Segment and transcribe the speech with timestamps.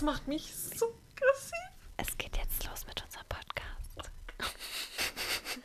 [0.00, 1.52] das macht mich so aggressiv.
[1.98, 4.10] Es geht jetzt los mit unserem Podcast.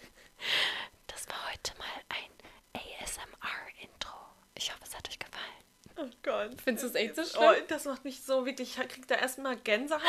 [1.07, 4.13] Das war heute mal ein ASMR-Intro.
[4.57, 5.63] Ich hoffe, es hat euch gefallen.
[5.95, 6.61] Oh Gott.
[6.61, 7.63] Findest du es echt so Oh, schlimm?
[7.69, 10.03] das macht mich so wirklich, ich krieg da erstmal Gänsehaut,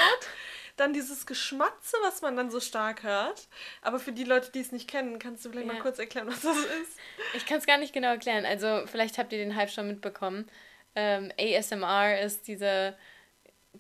[0.76, 3.46] dann dieses Geschmatze, was man dann so stark hört.
[3.80, 5.72] Aber für die Leute, die es nicht kennen, kannst du vielleicht Ja.
[5.74, 6.98] mal kurz erklären, was das ist?
[7.34, 8.44] Ich kann es gar nicht genau erklären.
[8.44, 10.50] Also, vielleicht habt ihr den Hype schon mitbekommen.
[10.96, 12.98] Ähm, ASMR ist diese,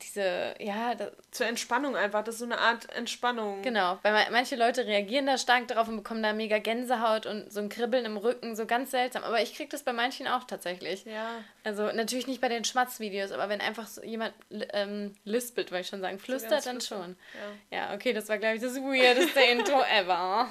[0.02, 3.62] diese, ja, das, Zur Entspannung einfach, das ist so eine Art Entspannung.
[3.62, 3.98] genau.
[4.02, 7.60] Weil ma- manche Leute reagieren da stark drauf und bekommen da mega Gänsehaut und so
[7.60, 9.24] ein Kribbeln im Rücken, so ganz seltsam.
[9.24, 11.04] Aber ich krieg das bei manchen auch tatsächlich.
[11.04, 11.30] Ja.
[11.64, 14.32] Also natürlich nicht bei den Schmatzvideos, aber wenn einfach so jemand
[14.72, 17.16] ähm, lispelt, wollte ich schon sagen, flüstert, ganz dann flüstern.
[17.70, 17.78] schon.
[17.78, 17.88] Ja.
[17.88, 20.48] Ja, okay, das war, glaube ich, das weirdeste Intro ever.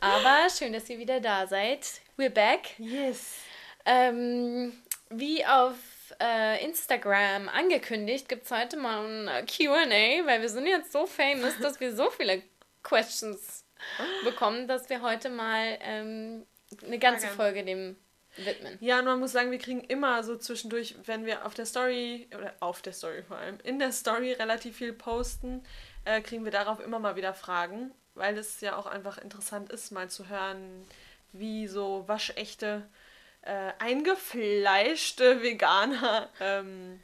[0.00, 1.86] Aber schön, dass ihr wieder da seid.
[2.16, 2.78] We're back.
[2.78, 3.36] Yes.
[3.84, 4.72] Ähm,
[5.10, 5.74] wie auf
[6.20, 11.06] äh, Instagram angekündigt, gibt es heute mal ein äh, QA, weil wir sind jetzt so
[11.06, 12.42] famous, dass wir so viele
[12.82, 13.64] Questions
[14.24, 16.46] bekommen, dass wir heute mal ähm,
[16.84, 17.36] eine ganze Fragen.
[17.36, 17.96] Folge dem
[18.36, 18.78] widmen.
[18.80, 22.28] Ja, und man muss sagen, wir kriegen immer so zwischendurch, wenn wir auf der Story,
[22.34, 25.62] oder auf der Story vor allem, in der Story relativ viel posten,
[26.04, 29.90] äh, kriegen wir darauf immer mal wieder Fragen, weil es ja auch einfach interessant ist,
[29.90, 30.86] mal zu hören,
[31.32, 32.88] wie so waschechte,
[33.42, 37.00] äh, eingefleischte Veganer, ähm,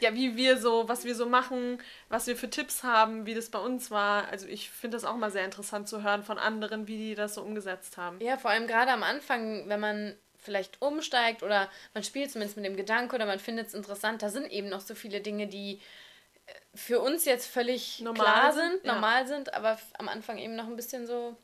[0.00, 3.50] ja, wie wir so, was wir so machen, was wir für Tipps haben, wie das
[3.50, 4.28] bei uns war.
[4.28, 7.34] Also ich finde das auch mal sehr interessant zu hören von anderen, wie die das
[7.34, 8.20] so umgesetzt haben.
[8.20, 12.66] Ja, vor allem gerade am Anfang, wenn man vielleicht umsteigt oder man spielt zumindest mit
[12.66, 15.80] dem Gedanke oder man findet es interessant, da sind eben noch so viele Dinge, die
[16.46, 18.94] äh, für uns jetzt völlig Normal klar sind, sind, ja.
[18.94, 21.36] normal sind, aber am Anfang eben noch ein bisschen so,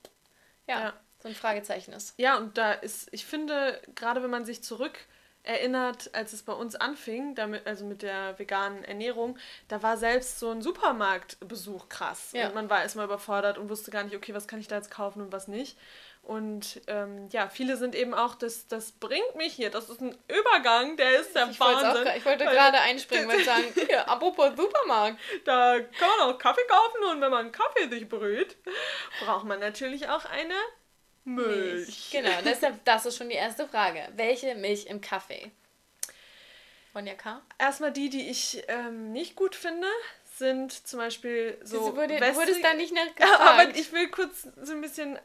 [0.69, 0.93] ja, Ja.
[1.23, 2.15] So ein Fragezeichen ist.
[2.19, 4.99] Ja, und da ist, ich finde, gerade wenn man sich zurück
[5.45, 9.37] erinnert, als es bei uns anfing, damit, also mit der veganen Ernährung,
[9.69, 12.31] da war selbst so ein Supermarktbesuch krass.
[12.33, 12.47] Ja.
[12.49, 14.91] Und man war erstmal überfordert und wusste gar nicht, okay, was kann ich da jetzt
[14.91, 15.77] kaufen und was nicht.
[16.23, 20.17] Und ähm, ja, viele sind eben auch, das, das bringt mich hier, das ist ein
[20.29, 22.05] Übergang, der ist der Ich auch, Wahnsinn.
[22.07, 25.19] gra- ich wollte gerade einspringen und sagen, hier, apropos Supermarkt.
[25.45, 28.57] Da kann man auch Kaffee kaufen und wenn man Kaffee sich brüht,
[29.25, 30.55] braucht man natürlich auch eine
[31.25, 32.11] Milch.
[32.11, 34.09] Genau, deshalb, das ist schon die erste Frage.
[34.17, 35.51] Welche Milch im Kaffee?
[36.93, 37.41] Von K?
[37.59, 39.87] Erstmal die, die ich ähm, nicht gut finde,
[40.37, 41.97] sind zum Beispiel so.
[41.97, 43.41] Wurde, du wässrig- wurdest da nicht nachgefragt.
[43.41, 45.19] aber ich will kurz so ein bisschen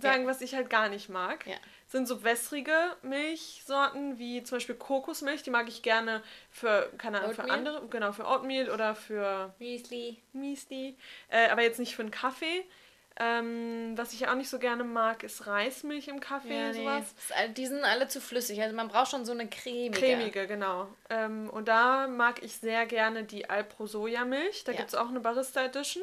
[0.00, 0.28] sagen, Ja.
[0.28, 1.46] was ich halt gar nicht mag.
[1.46, 1.56] Ja.
[1.88, 7.34] Sind so wässrige Milchsorten wie zum Beispiel Kokosmilch, die mag ich gerne für, keine Ahnung,
[7.34, 10.22] für andere, genau, für Oatmeal oder für Müsli.
[10.32, 10.96] Müsli,
[11.28, 12.64] äh, aber jetzt nicht für einen Kaffee.
[13.16, 16.78] Ähm, was ich auch nicht so gerne mag, ist Reismilch im Kaffee, Ja, nee.
[16.78, 17.04] sowas.
[17.36, 18.62] All- Die sind alle zu flüssig.
[18.62, 19.98] Also man braucht schon so eine cremige.
[19.98, 20.88] Cremige, genau.
[21.10, 24.64] Ähm, und da mag ich sehr gerne die Alpro Sojamilch.
[24.64, 24.78] Da Ja.
[24.78, 26.02] gibt es auch eine Barista Edition.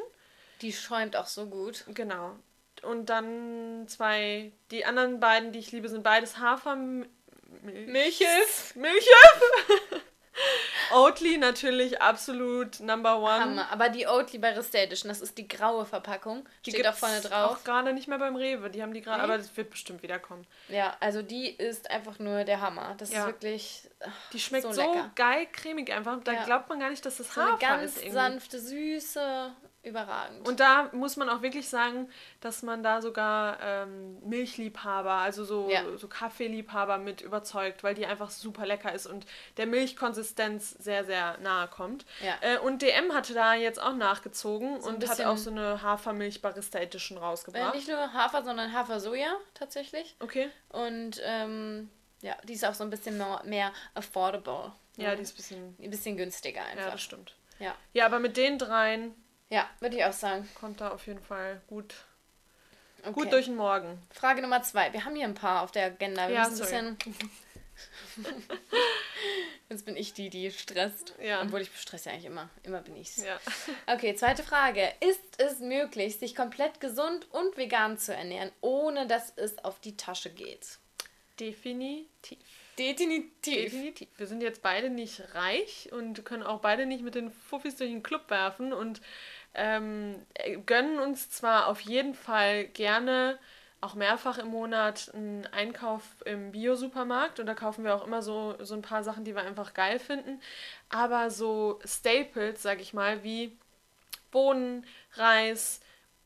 [0.62, 1.84] Die schäumt auch so gut.
[1.88, 2.36] Genau.
[2.82, 7.08] Und dann zwei, die anderen beiden, die ich liebe, sind beides Hafermilch.
[7.62, 8.74] Milches.
[8.76, 9.08] Milches!
[10.92, 13.40] Oatly natürlich absolut Number One.
[13.40, 13.72] Hammer.
[13.72, 16.48] Aber die Oatly Barista Edition, das ist die graue Verpackung.
[16.66, 17.58] Die Steht auch vorne drauf.
[17.58, 18.70] Auch gerade nicht mehr beim Rewe.
[18.70, 20.46] Die haben die gerade, aber das wird bestimmt wiederkommen.
[20.68, 22.94] Ja, also die ist einfach nur der Hammer.
[22.98, 23.20] Das Ja.
[23.20, 25.10] ist wirklich ach, Die schmeckt so, lecker.
[25.14, 26.18] geil cremig einfach.
[26.24, 26.44] Da Ja.
[26.44, 28.12] glaubt man gar nicht, dass das So eine Hafer ganz ist irgendwie.
[28.14, 29.52] sanfte, süße,
[29.82, 30.46] überragend.
[30.46, 35.68] Und da muss man auch wirklich sagen, dass man da sogar ähm, Milchliebhaber, also so,
[35.70, 35.82] Ja.
[35.96, 39.24] so Kaffeeliebhaber mit überzeugt, weil die einfach super lecker ist und
[39.56, 42.04] der Milchkonsistenz sehr, sehr nahe kommt.
[42.22, 42.34] Ja.
[42.40, 46.42] Äh, und DM hatte da jetzt auch nachgezogen So und hat auch so eine Hafermilch
[46.42, 47.74] Barista Edition äh, rausgebracht.
[47.74, 50.16] nicht nur Hafer, sondern Hafer-Soja tatsächlich.
[50.20, 50.50] Okay.
[50.70, 54.72] Und ähm, ja, die ist auch so ein bisschen mehr, mehr affordable.
[54.96, 55.76] Ja, die ist ein bisschen.
[55.80, 56.92] Ein bisschen günstiger Ja, einfach.
[56.92, 57.34] das stimmt.
[57.60, 59.14] Ja, Ja, aber mit den dreien
[59.50, 60.48] ja würde ich auch sagen.
[60.54, 61.94] kommt da auf jeden Fall gut,
[63.02, 63.12] Okay.
[63.12, 64.02] gut durch den Morgen.
[64.10, 64.92] Frage Nummer zwei.
[64.92, 66.26] Wir haben hier ein paar auf der Agenda.
[66.28, 67.24] Wir Ja, müssen ein bisschen.
[69.68, 71.14] Jetzt bin ich die, die stresst.
[71.22, 71.42] Ja.
[71.42, 72.48] Obwohl ich stresse ja eigentlich immer.
[72.62, 73.18] Immer bin ich's.
[73.22, 73.38] Ja.
[73.86, 74.92] Okay, zweite Frage.
[75.00, 79.96] Ist es möglich, sich komplett gesund und vegan zu ernähren, ohne dass es auf die
[79.96, 80.78] Tasche geht?
[81.38, 82.38] Definitiv.
[82.78, 83.72] Definitiv.
[83.72, 84.08] Definitiv.
[84.16, 87.90] Wir sind jetzt beide nicht reich und können auch beide nicht mit den Fuffis durch
[87.90, 89.00] den Club werfen und
[89.54, 93.38] ähm, äh, gönnen uns zwar auf jeden Fall gerne
[93.80, 98.56] auch mehrfach im Monat einen Einkauf im Bio-Supermarkt und da kaufen wir auch immer so,
[98.60, 100.40] so ein paar Sachen, die wir einfach geil finden,
[100.88, 103.56] aber so Staples, sag ich mal, wie
[104.32, 104.84] Bohnen,
[105.14, 105.80] Reis,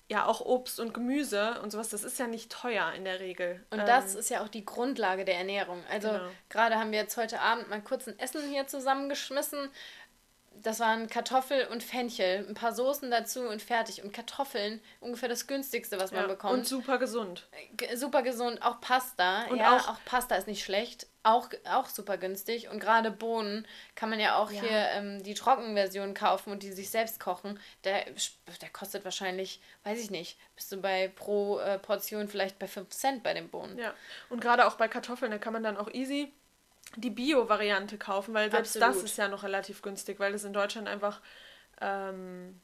[0.08, 3.64] ja auch Obst und Gemüse und sowas, das ist ja nicht teuer in der Regel.
[3.70, 5.82] Und Ähm, das ist ja auch die Grundlage der Ernährung.
[5.90, 6.28] Also Genau.
[6.50, 9.70] gerade haben wir jetzt heute Abend mal kurz ein Essen hier zusammengeschmissen.
[10.60, 14.02] Das waren Kartoffel und Fenchel, ein paar Soßen dazu und fertig.
[14.02, 16.52] Und Kartoffeln, ungefähr das günstigste, was man Ja, bekommt.
[16.54, 17.48] und super gesund.
[17.76, 19.44] G- super gesund, auch Pasta.
[19.46, 21.06] Und ja, auch- auch, Pasta ist nicht schlecht.
[21.24, 22.68] Auch, auch super günstig.
[22.68, 24.60] Und gerade Bohnen kann man ja auch Ja.
[24.60, 27.60] hier ähm, die Trockenversion kaufen und die sich selbst kochen.
[27.84, 28.04] Der,
[28.60, 32.88] der kostet wahrscheinlich, weiß ich nicht, bist du bei pro äh, Portion vielleicht bei 5
[32.90, 33.78] Cent bei den Bohnen.
[33.78, 33.94] Ja.
[34.30, 36.32] Und gerade auch bei Kartoffeln, da kann man dann auch easy
[36.96, 39.04] die Bio-Variante kaufen, weil selbst das Absolut.
[39.04, 41.20] ist ja noch relativ günstig, weil das in Deutschland einfach,
[41.80, 42.60] ähm,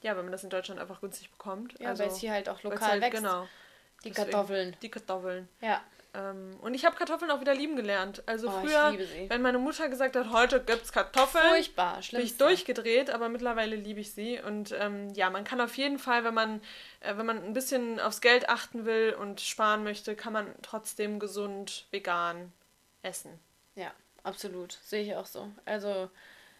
[0.00, 1.78] ja, wenn man das in Deutschland einfach günstig bekommt.
[1.78, 3.22] Ja, also, weil es hier halt auch lokal halt, wächst.
[3.22, 3.48] Genau.
[4.04, 4.76] Die Deswegen Kartoffeln.
[4.80, 5.48] Die Kartoffeln.
[5.60, 5.82] Ja.
[6.14, 8.22] Ähm, und ich habe Kartoffeln auch wieder lieben gelernt.
[8.26, 8.96] Also Oh, früher,
[9.28, 14.00] wenn meine Mutter gesagt hat, heute gibt's Kartoffeln, Furchtbar, bin ich durchgedreht, aber mittlerweile liebe
[14.00, 14.40] ich sie.
[14.40, 16.62] Und ähm, ja, man kann auf jeden Fall, wenn man,
[17.00, 21.18] äh, wenn man ein bisschen aufs Geld achten will und sparen möchte, kann man trotzdem
[21.18, 22.52] gesund vegan
[23.08, 23.38] essen.
[23.74, 24.78] Ja, absolut.
[24.84, 25.50] Sehe ich auch so.
[25.64, 26.10] Also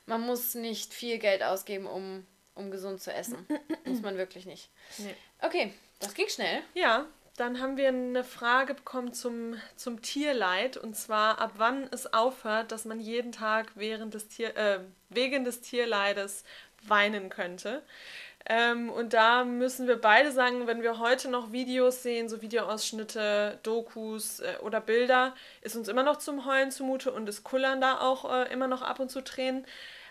[0.06, 3.46] man muss nicht viel Geld ausgeben, um, um gesund zu essen.
[3.84, 4.70] muss man wirklich nicht.
[4.98, 5.14] Nee.
[5.40, 6.62] Okay, das ging schnell.
[6.74, 7.06] Ja,
[7.36, 12.72] dann haben wir eine Frage bekommen zum, zum Tierleid und zwar ab wann es aufhört,
[12.72, 16.42] dass man jeden Tag während des Tier, äh, wegen des Tierleides
[16.82, 17.82] weinen könnte.
[18.48, 23.58] Ähm, und da müssen wir beide sagen, wenn wir heute noch Videos sehen, so Videoausschnitte,
[23.62, 28.00] Dokus äh, oder Bilder, ist uns immer noch zum Heulen zumute und es kullern da
[28.00, 29.66] auch äh, immer noch ab und zu Tränen.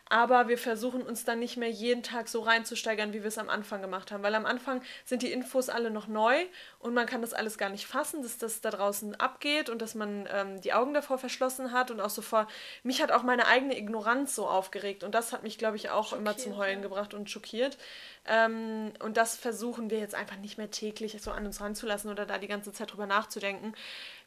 [0.09, 3.49] Aber wir versuchen uns dann nicht mehr jeden Tag so reinzusteigern, wie wir es am
[3.49, 4.23] Anfang gemacht haben.
[4.23, 6.35] Weil am Anfang sind die Infos alle noch neu
[6.79, 9.95] und man kann das alles gar nicht fassen, dass das da draußen abgeht und dass
[9.95, 12.47] man ähm, die Augen davor verschlossen hat und auch so vor.
[12.83, 16.13] Mich hat auch meine eigene Ignoranz so aufgeregt und das hat mich, glaube ich, auch
[16.13, 16.83] immer zum Schockiert, Heulen ja.
[16.83, 17.77] gebracht und schockiert.
[18.25, 22.25] Ähm, und das versuchen wir jetzt einfach nicht mehr täglich so an uns ranzulassen oder
[22.25, 23.73] da die ganze Zeit drüber nachzudenken.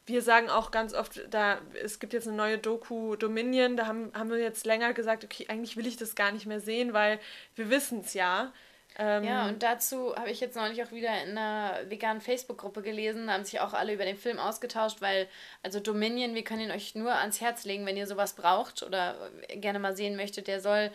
[0.05, 4.11] Wir sagen auch ganz oft, da es gibt jetzt eine neue Doku Dominion, da haben,
[4.13, 7.19] haben wir jetzt länger gesagt, okay, eigentlich will ich das gar nicht mehr sehen, weil
[7.55, 8.51] wir wissen es ja.
[8.97, 13.27] Ähm, Ja, und dazu habe ich jetzt neulich auch wieder in einer veganen Facebook-Gruppe gelesen,
[13.27, 15.27] da haben sich auch alle über den Film ausgetauscht, weil,
[15.63, 19.15] also Dominion, wir können ihn euch nur ans Herz legen, wenn ihr sowas braucht oder
[19.47, 20.91] gerne mal sehen möchtet, der soll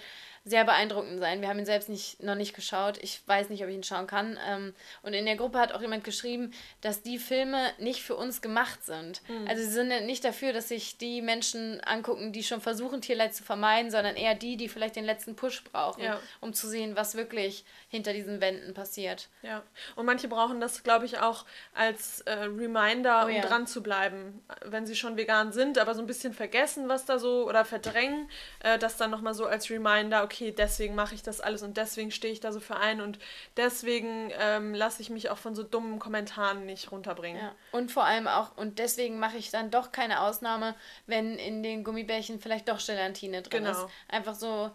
[0.49, 1.41] sehr beeindruckend sein.
[1.41, 2.99] Wir haben ihn selbst nicht, noch nicht geschaut.
[3.03, 4.39] Ich weiß nicht, ob ich ihn schauen kann.
[4.49, 6.53] Ähm, und in der Gruppe hat auch jemand geschrieben,
[6.83, 9.23] dass die Filme nicht für uns gemacht sind.
[9.49, 13.43] Also sie sind nicht dafür, dass sich die Menschen angucken, die schon versuchen, Tierleid zu
[13.43, 16.21] vermeiden, sondern eher die, die vielleicht den letzten Push brauchen, Ja.
[16.41, 19.29] um zu sehen, was wirklich hinter diesen Wänden passiert.
[19.43, 19.65] Ja,
[19.97, 21.45] und manche brauchen das, glaube ich, auch
[21.75, 23.43] als äh, Reminder, Oh um ja.
[23.43, 24.45] dran zu bleiben.
[24.65, 28.31] Wenn sie schon vegan sind, aber so ein bisschen vergessen, was da so, oder verdrängen,
[28.61, 32.11] äh, das dann nochmal so als Reminder, okay, deswegen mache ich das alles und deswegen
[32.11, 33.19] stehe ich da so für ein und
[33.57, 37.43] deswegen ähm, lasse ich mich auch von so dummen Kommentaren nicht runterbringen.
[37.43, 37.55] Ja.
[37.73, 40.75] Und vor allem auch, und deswegen mache ich dann doch keine Ausnahme,
[41.07, 43.85] wenn in den Gummibärchen vielleicht doch Gelatine drin Genau.
[43.85, 43.93] ist.
[44.09, 44.71] Einfach so,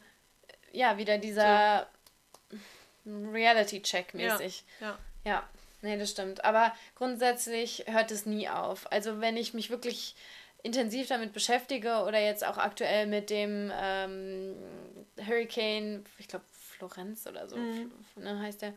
[0.71, 1.87] ja, wieder dieser
[3.05, 4.63] Reality-Check mäßig.
[4.79, 4.97] Ja.
[5.23, 5.49] Ja,
[5.81, 6.43] nee, das stimmt.
[6.45, 8.91] Aber grundsätzlich hört es nie auf.
[8.91, 10.15] Also wenn ich mich wirklich
[10.63, 14.55] intensiv damit beschäftige oder jetzt auch aktuell mit dem ähm,
[15.25, 17.57] Hurricane, ich glaube Florenz oder so,
[18.15, 18.73] ne, heißt der,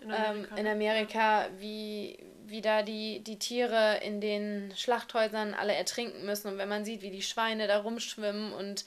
[0.00, 0.56] In ähm, Amerika.
[0.56, 6.48] in Amerika, wie, wie da die, die Tiere in den Schlachthäusern alle ertrinken müssen.
[6.48, 8.84] Und wenn man sieht, wie die Schweine da rumschwimmen und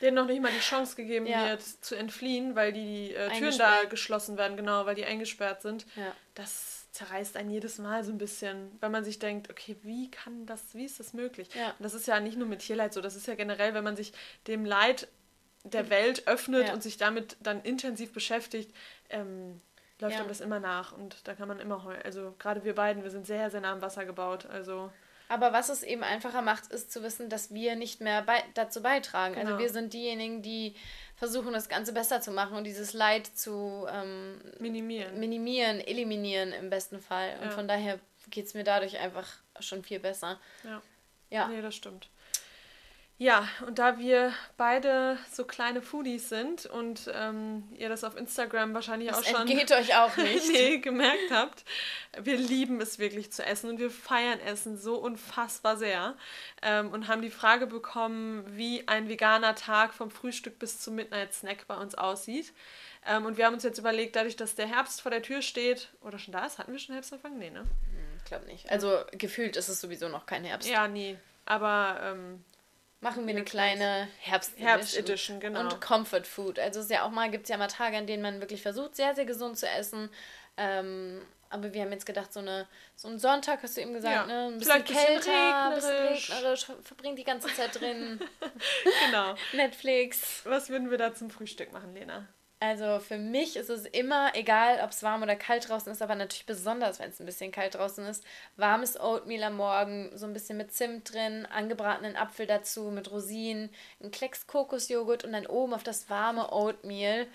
[0.00, 1.48] denen noch nicht mal die Chance gegeben Ja.
[1.48, 5.86] wird, zu entfliehen, weil die äh, Türen da geschlossen werden, genau, weil die eingesperrt sind.
[5.96, 6.14] ja.
[6.34, 10.46] Das zerreißt einen jedes Mal so ein bisschen, weil man sich denkt, okay, wie kann
[10.46, 11.48] das, wie ist das möglich?
[11.54, 11.68] Ja.
[11.70, 13.96] Und das ist ja nicht nur mit Tierleid so, das ist ja generell, wenn man
[13.96, 14.12] sich
[14.46, 15.08] dem Leid
[15.64, 16.72] der Welt öffnet Ja.
[16.74, 18.74] und sich damit dann intensiv beschäftigt,
[19.10, 19.60] ähm,
[20.00, 20.20] läuft Ja.
[20.20, 22.00] einem das immer nach und da kann man immer heulen.
[22.04, 24.90] Also gerade wir beiden, wir sind sehr, sehr nah am Wasser gebaut, also
[25.30, 28.80] Aber was es eben einfacher macht, ist zu wissen, dass wir nicht mehr bei, dazu
[28.82, 29.34] beitragen.
[29.34, 29.58] Also Genau.
[29.58, 30.74] wir sind diejenigen, die
[31.18, 35.18] versuchen, das Ganze besser zu machen und dieses Leid zu ähm, minimieren.
[35.18, 37.36] minimieren, eliminieren im besten Fall.
[37.40, 37.50] Und Ja.
[37.50, 37.98] von daher
[38.30, 39.26] geht es mir dadurch einfach
[39.60, 40.38] schon viel besser.
[40.64, 40.80] Ja.
[41.30, 41.48] Ja.
[41.48, 42.08] Nee, das stimmt.
[43.20, 48.74] Ja, und da wir beide so kleine Foodies sind und ähm, ihr das auf Instagram
[48.74, 50.48] wahrscheinlich Das auch schon entgeht euch auch nicht.
[50.52, 51.64] nee, gemerkt habt,
[52.22, 56.14] wir lieben es wirklich zu essen und wir feiern Essen so unfassbar sehr
[56.62, 61.34] ähm, und haben die Frage bekommen, wie ein veganer Tag vom Frühstück bis zum Midnight
[61.34, 62.52] Snack bei uns aussieht.
[63.04, 65.88] Ähm, und wir haben uns jetzt überlegt, dadurch, dass der Herbst vor der Tür steht,
[66.02, 67.36] oder schon da ist, hatten wir schon Herbstanfang?
[67.36, 67.64] Nee, ne?
[68.18, 68.70] Ich glaube nicht.
[68.70, 70.68] Also gefühlt ist es sowieso noch kein Herbst.
[70.68, 71.18] Ja, nie.
[71.46, 72.44] Aber ähm,
[73.00, 74.66] Machen wir eine kleine Herbst-Edition.
[74.68, 75.60] Herbst-Edition, genau.
[75.60, 76.58] Und Comfort Food.
[76.58, 78.60] Also es ist ja auch mal, gibt es ja mal Tage, an denen man wirklich
[78.62, 80.10] versucht, sehr, sehr gesund zu essen.
[80.56, 84.14] Ähm, Aber wir haben jetzt gedacht, so, eine, so ein Sonntag, hast du eben gesagt,
[84.14, 84.26] Ja.
[84.26, 84.48] ne?
[84.48, 86.30] Ein bisschen Vielleicht kälter, ein bisschen regnerisch.
[86.30, 88.20] regnerisch, verbringt die ganze Zeit drin.
[89.06, 89.34] Genau.
[89.52, 90.42] Netflix.
[90.44, 92.26] Was würden wir da zum Frühstück machen, Lena?
[92.60, 96.16] Also für mich ist es immer egal, ob es warm oder kalt draußen ist, aber
[96.16, 98.24] natürlich besonders, wenn es ein bisschen kalt draußen ist.
[98.56, 103.70] Warmes Oatmeal am Morgen, so ein bisschen mit Zimt drin, angebratenen Apfel dazu mit Rosinen,
[104.02, 107.26] ein Klecks Kokosjoghurt und dann oben auf das warme Oatmeal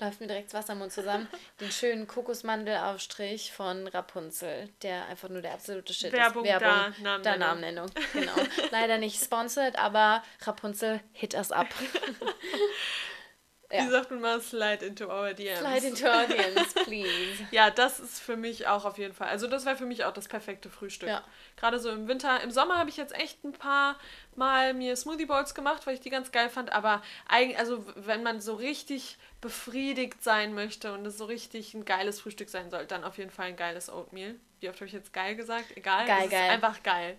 [0.00, 1.28] läuft mir direkt das Wasser im Mund zusammen.
[1.60, 6.52] Den schönen Kokosmandelaufstrich von Rapunzel, der einfach nur der absolute Shit Werbung ist.
[6.52, 6.58] da,
[7.22, 7.38] da Namennennung.
[7.38, 7.90] Namennennung.
[8.12, 8.32] Genau.
[8.72, 11.68] Leider nicht sponsored, aber Rapunzel, hit us up.
[13.74, 13.84] Ja.
[13.84, 15.58] Wie sagt man mal, slide into our DMs.
[15.58, 17.46] Slide into audience, please.
[17.50, 19.28] Ja, das ist für mich auch auf jeden Fall.
[19.28, 21.08] Also das wäre für mich auch das perfekte Frühstück.
[21.08, 21.24] Ja.
[21.56, 22.40] Gerade so im Winter.
[22.42, 23.98] Im Sommer habe ich jetzt echt ein paar
[24.36, 26.72] Mal mir Smoothie Bowls gemacht, weil ich die ganz geil fand.
[26.72, 31.84] Aber eigentlich, also wenn man so richtig befriedigt sein möchte und es so richtig ein
[31.84, 34.36] geiles Frühstück sein soll, dann auf jeden Fall ein geiles Oatmeal.
[34.60, 35.76] Wie oft habe ich jetzt geil gesagt?
[35.76, 36.06] Egal.
[36.06, 36.50] Geil, ist geil.
[36.50, 37.18] einfach geil.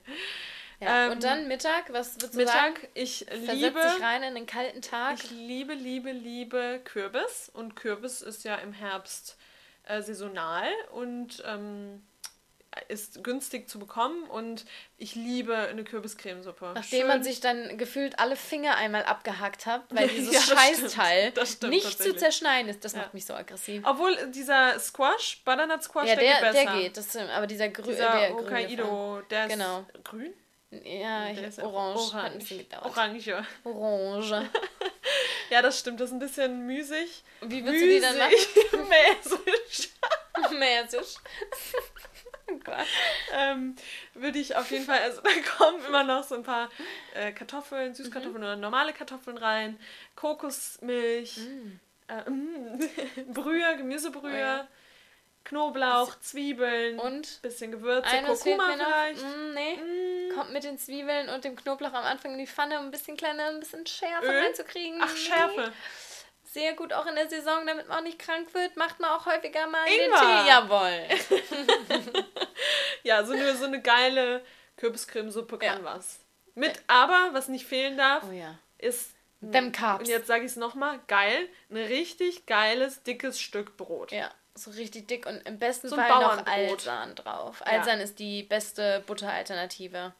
[0.80, 1.06] Ja.
[1.06, 2.74] Ähm, und dann Mittag, was würdest du sagen?
[2.74, 5.16] Mittag, ich liebe, sich rein in den kalten Tag.
[5.24, 7.50] ich liebe, liebe, liebe Kürbis.
[7.54, 9.38] Und Kürbis ist ja im Herbst
[9.84, 12.04] äh, saisonal und ähm,
[12.90, 14.24] ist günstig zu bekommen.
[14.26, 14.66] Und
[14.98, 16.74] ich liebe eine Kürbiscremesuppe.
[16.76, 21.32] Nachdem Schön- man sich dann gefühlt alle Finger einmal abgehackt hat, weil dieses Ja, Scheißteil
[21.32, 21.48] stimmt.
[21.48, 23.00] Stimmt nicht zu zerschneiden ist, das Ja.
[23.00, 23.82] macht mich so aggressiv.
[23.86, 26.72] Obwohl dieser Squash, Butternut Squash, ja, der, der, geht besser.
[26.74, 26.98] der geht.
[26.98, 29.86] Das, aber dieser, grü Dieser der grüne Hokkaido, der ist Genau.
[30.04, 30.34] grün?
[30.72, 32.14] Ja, ich, auch orange.
[32.14, 32.40] Hat ein Orange.
[32.40, 32.86] bisschen gedauert.
[32.86, 33.46] Orange.
[33.64, 34.50] Orange.
[35.52, 36.00] Ja, das stimmt.
[36.00, 37.24] Das ist ein bisschen müßig.
[37.42, 38.90] Wie würdest du die dann machen?
[38.90, 39.92] Mäßig.
[40.60, 41.18] Mäßig.
[42.52, 42.86] oh Gott.
[43.32, 43.76] ähm,
[44.16, 46.72] würde ich auf jeden Fall, also da kommen immer noch so ein paar
[47.14, 48.44] äh, Kartoffeln, Süßkartoffeln Mhm.
[48.44, 49.80] oder normale Kartoffeln rein,
[50.16, 51.80] Kokosmilch, Mm.
[52.08, 54.68] äh, Brühe, Gemüsebrühe, Oh ja.
[55.46, 59.22] Knoblauch, Zwiebeln, Und bisschen Gewürze, eines Kurkuma vielleicht.
[59.24, 59.76] Mm, nee.
[59.78, 60.36] Mm.
[60.36, 63.16] Kommt mit den Zwiebeln und dem Knoblauch am Anfang in die Pfanne, um ein bisschen
[63.16, 64.40] kleiner, ein bisschen Schärfe Öl?
[64.44, 65.00] reinzukriegen.
[65.02, 65.72] Ach, Schärfe.
[66.44, 69.26] Sehr gut auch in der Saison, damit man auch nicht krank wird, macht man auch
[69.26, 70.44] häufiger mal in den Ingwer.
[70.44, 70.50] Tee.
[70.50, 72.26] Jawohl.
[73.04, 74.44] Ja, so eine, so eine geile
[74.78, 75.84] Kürbiscremesuppe kann Ja.
[75.84, 76.20] was.
[76.56, 78.58] Mit, aber, was nicht fehlen darf, Oh ja.
[78.80, 79.12] ist,
[79.52, 80.00] Them Carbs.
[80.00, 84.12] und jetzt sage ich es nochmal, geil, ein richtig geiles, dickes Stück Brot.
[84.12, 86.46] Ja, so richtig dick und im besten So Fall noch.
[86.48, 87.60] Alsan drauf.
[87.60, 87.74] Ja.
[87.80, 90.14] Alsan ist die beste Butteralternative,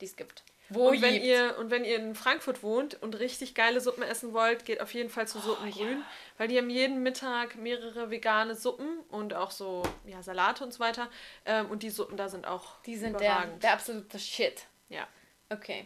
[0.00, 0.42] die es gibt.
[0.70, 1.26] Wo Und wenn, gibt.
[1.26, 4.94] ihr, und wenn ihr in Frankfurt wohnt und richtig geile Suppen essen wollt, geht auf
[4.94, 6.02] jeden Fall zu Oh, Suppengrün,
[6.38, 10.80] weil die haben jeden Mittag mehrere vegane Suppen und auch so ja, Salate und so
[10.80, 11.10] weiter.
[11.44, 14.64] Ähm, und die Suppen da sind auch Die sind der, der absolute Shit.
[14.88, 15.06] ja.
[15.50, 15.84] Okay.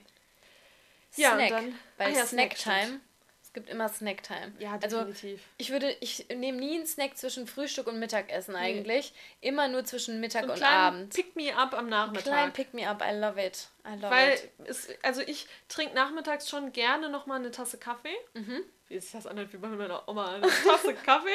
[1.16, 1.50] Ja, und Snack.
[1.50, 3.00] dann- Weil ach ja, Snack, Snacktime.
[3.56, 4.52] Es gibt immer Snacktime.
[4.58, 5.40] ja, also definitiv.
[5.56, 9.14] ich würde, ich nehme nie einen Snack zwischen Frühstück und Mittagessen eigentlich.
[9.40, 11.14] Immer nur zwischen Mittag so und Abend.
[11.14, 12.52] Pick-me-up am Klein Nachmittag.
[12.52, 13.68] Pick me up, I love it.
[13.86, 14.50] I love Weil, it.
[14.66, 18.14] es, also ich trinke nachmittags schon gerne nochmal eine Tasse Kaffee.
[18.34, 18.62] Mhm.
[18.88, 21.30] Wie sich das anhört wie bei meiner Oma, eine Tasse Kaffee.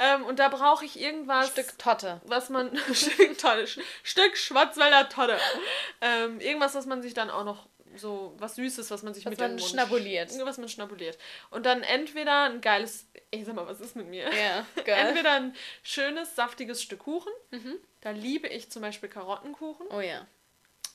[0.00, 2.20] ähm, und da brauche ich irgendwas, Stück Totte.
[2.24, 3.68] was man, Stück, Tonne,
[4.02, 5.38] Stück Schwarzwälder Tonne.
[6.00, 9.30] Ähm, irgendwas, was man sich dann auch noch so, was Süßes, was man sich Was
[9.30, 10.30] mit man Mund schnabuliert.
[10.44, 11.18] Was man schnabuliert.
[11.50, 14.32] Und dann entweder ein geiles, ich sag mal, was ist mit mir?
[14.34, 15.08] Ja, geil.
[15.08, 17.32] Entweder ein schönes, saftiges Stück Kuchen.
[17.50, 17.76] Mhm.
[18.00, 19.86] Da liebe ich zum Beispiel Karottenkuchen.
[19.90, 20.26] Oh ja.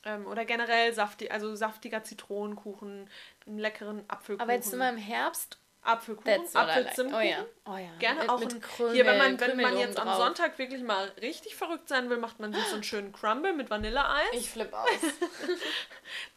[0.06, 3.10] Ähm, oder generell saftig, also saftiger Zitronenkuchen,
[3.48, 4.42] einen leckeren Apfelkuchen.
[4.42, 5.58] Aber jetzt sind wir im Herbst.
[5.86, 6.56] Apfelkuchen.
[6.56, 7.14] Apfelzimtkuchen.
[7.16, 7.46] Oh ja.
[7.68, 7.90] Oh ja.
[8.00, 10.16] Gerne mit, auch mit ein, Krümel, hier, wenn man, wenn man jetzt am.
[10.16, 13.70] Sonntag wirklich mal richtig verrückt sein will, macht man sich so einen schönen Crumble mit
[13.70, 14.28] Vanilleeis.
[14.34, 14.90] Ich flipp aus.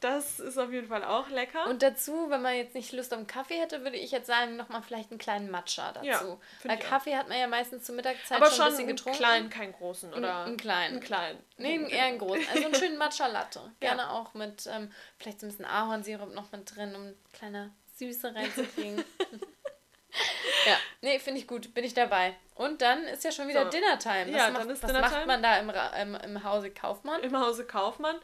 [0.00, 1.66] Das ist auf jeden Fall auch lecker.
[1.68, 4.56] Und dazu, wenn man jetzt nicht Lust auf einen Kaffee hätte, würde ich jetzt sagen,
[4.56, 6.06] nochmal vielleicht einen kleinen Matcha dazu.
[6.06, 6.88] Ja, Weil ich auch.
[6.88, 9.18] Kaffee hat man ja meistens zur Mittagszeit aber schon schon ein bisschen einen getrunken.
[9.18, 10.44] kleinen, keinen großen, oder?
[10.44, 10.94] einen kleinen.
[10.94, 11.44] Einen kleinen.
[11.58, 12.46] Nee, eher einen großen.
[12.50, 13.60] Also einen schönen Matcha-Latte.
[13.80, 18.34] Gerne auch mit ähm, vielleicht so ein bisschen Ahornsirup noch mit drin, um kleine Süße
[18.34, 19.04] reinzukriegen.
[20.66, 21.74] ja, nee, finde ich gut.
[21.74, 22.34] Bin ich dabei.
[22.54, 23.70] Und dann ist ja schon wieder So.
[23.70, 24.26] Dinnertime.
[24.32, 25.16] Was, Ja, macht, dann ist was Dinnertime.
[25.16, 27.22] macht man da im, im, im Hause Kaufmann?
[27.22, 28.16] Im Hause Kaufmann.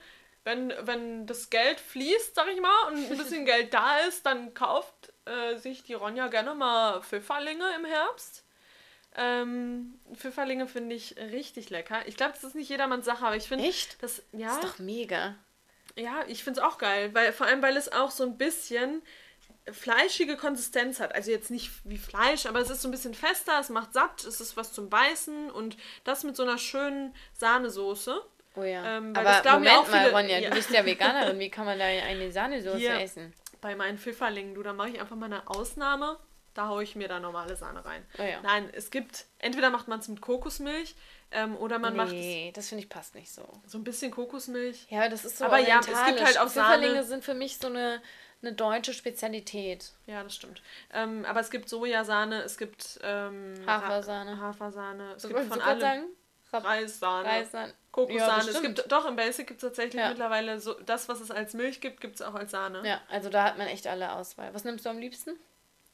[0.45, 4.53] Wenn, wenn das Geld fließt, sag ich mal, und ein bisschen Geld da ist, dann
[4.55, 8.45] kauft äh, sich die Ronja gerne mal Pfifferlinge im Herbst.
[9.17, 12.03] Ähm, Pfifferlinge finde ich richtig lecker.
[12.07, 14.03] Ich glaube, das ist nicht jedermanns Sache, aber ich finde, Echt?
[14.03, 15.37] das, ja, Das ist doch mega.
[15.97, 19.03] ja, ich finde es auch geil, weil vor allem, weil es auch so ein bisschen
[19.73, 21.15] fleischige Konsistenz hat.
[21.15, 24.25] Also jetzt nicht wie Fleisch, aber es ist so ein bisschen fester, es macht satt,
[24.25, 28.21] es ist was zum Beißen und das mit so einer schönen Sahnesoße.
[28.57, 28.99] Oh ja.
[28.99, 30.51] Ähm, Aber das Moment ja auch mal, viele- Ronja, ja.
[30.51, 31.39] du bist ja Veganerin.
[31.41, 33.01] Wie kann man da eine Sahnesoße Hier.
[33.01, 33.33] essen?
[33.61, 36.19] Bei meinen Pfifferlingen, du, da mache ich einfach mal eine Ausnahme.
[36.53, 38.05] Da haue ich mir da normale Sahne rein.
[38.17, 38.41] Oh ja.
[38.43, 40.95] Nein, es gibt, entweder macht man es mit Kokosmilch
[41.33, 43.43] ähm, oder man macht es nee, das finde ich passt nicht so.
[43.67, 44.87] so ein bisschen Kokosmilch.
[44.89, 47.05] Ja, das ist so Aber ja, es gibt halt auch Pfifferlinge Sahne.
[47.05, 48.01] sind für mich so eine,
[48.47, 49.93] eine deutsche Spezialität.
[50.07, 50.63] Ja, das stimmt.
[50.93, 54.41] Ähm, aber es gibt Sojasahne, es gibt ähm, Hafersahne.
[54.41, 55.81] Hafersahne, es gibt von allem.
[55.81, 56.05] sagen?
[56.53, 57.69] Reissahne, Reissahne.
[57.69, 58.45] Ja, Kokossahne.
[58.47, 60.09] das es gibt doch im Basic gibt es tatsächlich Ja.
[60.11, 62.87] mittlerweile so das, was es als Milch gibt, gibt es auch als Sahne.
[62.87, 64.53] Ja, also da hat man echt alle Auswahl.
[64.55, 65.33] Was nimmst du am liebsten?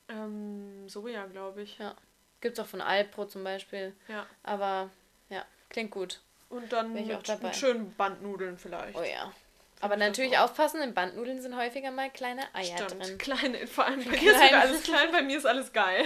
[0.09, 1.79] Ähm, Soja, glaube ich.
[1.79, 1.95] Ja.
[2.41, 3.95] Gibt's auch von Alpro zum Beispiel.
[4.09, 4.27] Ja.
[4.43, 4.91] Aber
[5.29, 6.21] ja, klingt gut.
[6.49, 8.99] Und dann mit, mit schönen Bandnudeln vielleicht.
[8.99, 9.33] Oh ja.
[9.81, 10.45] Aber natürlich auch.
[10.45, 13.05] aufpassen, in Bandnudeln sind häufiger mal kleine Eier Stimmt.
[13.05, 13.19] drin.
[13.19, 16.05] Kleine, vor allem bei dir ist alles klein, bei mir ist alles geil.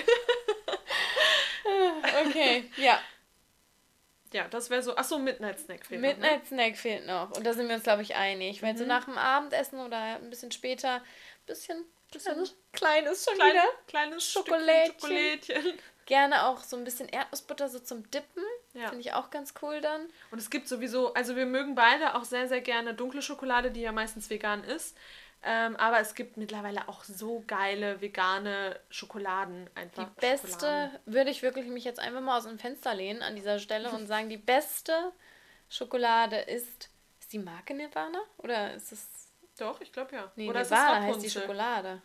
[2.27, 3.01] Okay, ja.
[4.33, 4.97] Ja, das wäre so.
[4.97, 6.15] Achso, Midnight Snack fehlt noch, ne?
[6.15, 7.31] Midnight Snack fehlt noch.
[7.37, 8.63] Und da sind wir uns, glaube ich, einig.
[8.63, 8.79] Weil Mhm.
[8.79, 11.03] so nach dem Abendessen oder ein bisschen später,
[11.47, 13.65] bisschen, bisschen kleines schon Klein, wieder.
[13.87, 14.31] kleines.
[14.33, 15.01] Schokolädchen.
[15.01, 15.79] Schokolädchen.
[16.07, 18.43] Gerne auch so ein bisschen Erdnussbutter so zum Dippen.
[18.75, 18.89] Ja.
[18.89, 20.03] Finde ich auch ganz cool dann.
[20.31, 23.81] Und es gibt sowieso, also wir mögen beide auch sehr, sehr gerne dunkle Schokolade, die
[23.81, 24.97] ja meistens vegan ist.
[25.47, 30.05] Ähm, aber es gibt mittlerweile auch so geile vegane Schokoladen einfach.
[30.09, 33.59] Die beste, würde ich wirklich mich jetzt einfach mal aus dem Fenster lehnen an dieser
[33.59, 35.13] Stelle und sagen, die beste
[35.69, 36.89] Schokolade ist.
[37.21, 38.21] Ist die Marke Nirvana?
[38.39, 39.07] Oder ist es.
[39.59, 40.33] Doch, ich glaube ja.
[40.35, 41.43] Nee, Oder ist Nirvana heißt die Rapunzel?
[41.43, 42.03] Schokolade.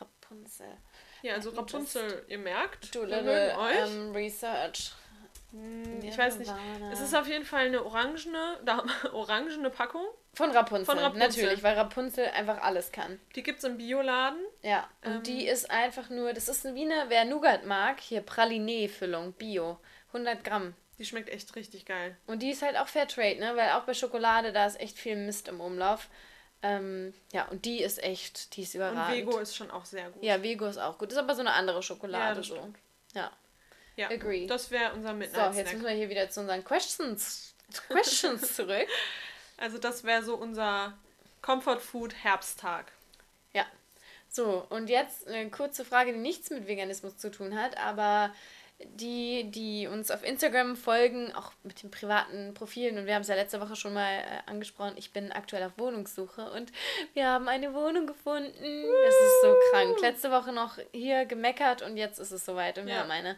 [0.00, 0.76] Rapunzel.
[1.22, 3.90] Ja, also Rapunzel, ihr merkt, Du wir little mögen euch.
[3.90, 4.92] ähm, Research.
[5.52, 6.52] Hm, ich weiß nicht.
[6.92, 10.04] Es ist auf jeden Fall eine orangene, da, orangene Packung.
[10.34, 10.84] Von Rapunzel.
[10.86, 11.28] Von Rapunzel.
[11.28, 13.18] Natürlich, weil Rapunzel einfach alles kann.
[13.34, 14.40] Die gibt es im Bioladen.
[14.62, 15.22] Ja, und Ähm.
[15.24, 19.78] die ist einfach nur, das ist wie eine, wer Nougat mag, hier Pralinee-Füllung, Bio,
[20.08, 20.74] 100 Gramm.
[20.98, 22.16] Die schmeckt echt richtig geil.
[22.26, 23.56] Und die ist halt auch Fairtrade, ne?
[23.56, 26.08] Weil auch bei Schokolade, da ist echt viel Mist im Umlauf.
[26.62, 29.16] Ähm, ja, und die ist echt, die ist Und überragend.
[29.16, 30.22] Vego ist schon auch sehr gut.
[30.22, 31.10] Ja, Vego ist auch gut.
[31.10, 32.40] Ist aber so eine andere Schokolade.
[32.40, 32.54] Ja, so.
[32.54, 32.76] stimmt.
[33.14, 33.30] Ja.
[34.00, 34.46] Ja, Agree.
[34.46, 35.90] das wäre unser So, Midnight jetzt müssen Snack.
[35.90, 37.54] wir hier wieder zu unseren Questions,
[37.88, 38.86] Questions zurück.
[39.58, 40.94] Also das wäre so unser
[41.42, 42.90] Comfort Food Herbsttag.
[43.52, 43.66] Ja.
[44.28, 48.32] So, und jetzt eine kurze Frage, die nichts mit Veganismus zu tun hat, aber
[48.82, 53.28] die, die uns auf Instagram folgen, auch mit den privaten Profilen, und wir haben es
[53.28, 56.72] ja letzte Woche schon mal äh, angesprochen, ich bin aktuell auf Wohnungssuche und
[57.12, 58.50] wir haben eine Wohnung gefunden.
[58.54, 60.00] Es ist so krank.
[60.00, 63.00] Letzte Woche noch hier gemeckert und jetzt ist es soweit und wir Ja.
[63.00, 63.36] haben eine.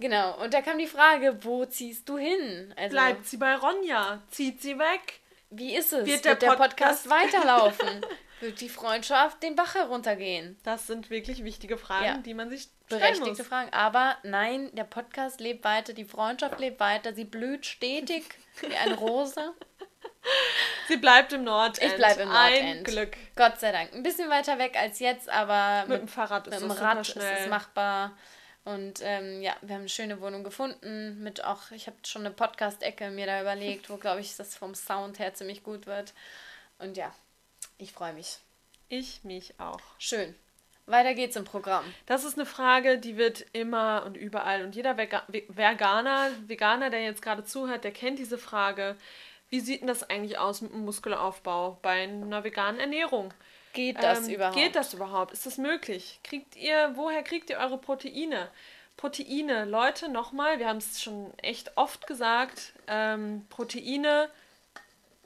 [0.00, 2.72] Genau, und da kam die Frage, wo ziehst du hin?
[2.76, 4.22] Also, Bleibt sie bei Ronja?
[4.30, 5.20] Zieht sie weg?
[5.50, 6.00] wie ist es?
[6.06, 8.04] Wird Wird der der, Podcast, Podcast- weiterlaufen?
[8.40, 10.56] Wird die Freundschaft den Bach heruntergehen?
[10.62, 12.18] Das sind wirklich wichtige Fragen, Ja.
[12.18, 13.46] die man sich stellen Berechtigte muss.
[13.48, 13.72] Fragen.
[13.72, 18.24] Aber nein, der Podcast lebt weiter, die Freundschaft lebt weiter, sie blüht stetig
[18.60, 19.52] wie eine Rose.
[20.88, 21.82] Sie bleibt im Nordend.
[21.82, 22.84] Ich bleib im Ein Nordend.
[22.86, 23.16] Glück.
[23.36, 23.94] Gott sei Dank.
[23.94, 26.98] Ein bisschen weiter weg als jetzt, aber Mit dem Fahrrad ist mit dem das Rad
[27.00, 28.16] ist es machbar.
[28.74, 31.22] Und ähm, ja, wir haben eine schöne Wohnung gefunden.
[31.22, 34.74] Mit auch, ich habe schon eine Podcast-Ecke mir da überlegt, wo, glaube ich, das vom
[34.74, 36.12] Sound her ziemlich gut wird.
[36.78, 37.14] Und ja,
[37.78, 38.36] ich freue mich.
[38.90, 39.80] Ich mich auch.
[39.98, 40.34] Schön.
[40.84, 41.84] Weiter geht's im Programm.
[42.04, 46.90] Das ist eine Frage, die wird immer und überall und jeder Vega Ve- Veganer, Veganer,
[46.90, 48.96] der jetzt gerade zuhört, der kennt diese Frage.
[49.48, 53.32] Wie sieht denn das eigentlich aus mit dem Muskelaufbau bei einer veganen Ernährung?
[53.72, 54.56] Geht das Ähm, überhaupt?
[54.56, 55.32] Geht das überhaupt?
[55.32, 56.20] Ist das möglich?
[56.24, 58.48] Kriegt ihr, woher kriegt ihr eure Proteine?
[58.96, 64.28] Proteine, Leute, nochmal, wir haben es schon echt oft gesagt, ähm, Proteine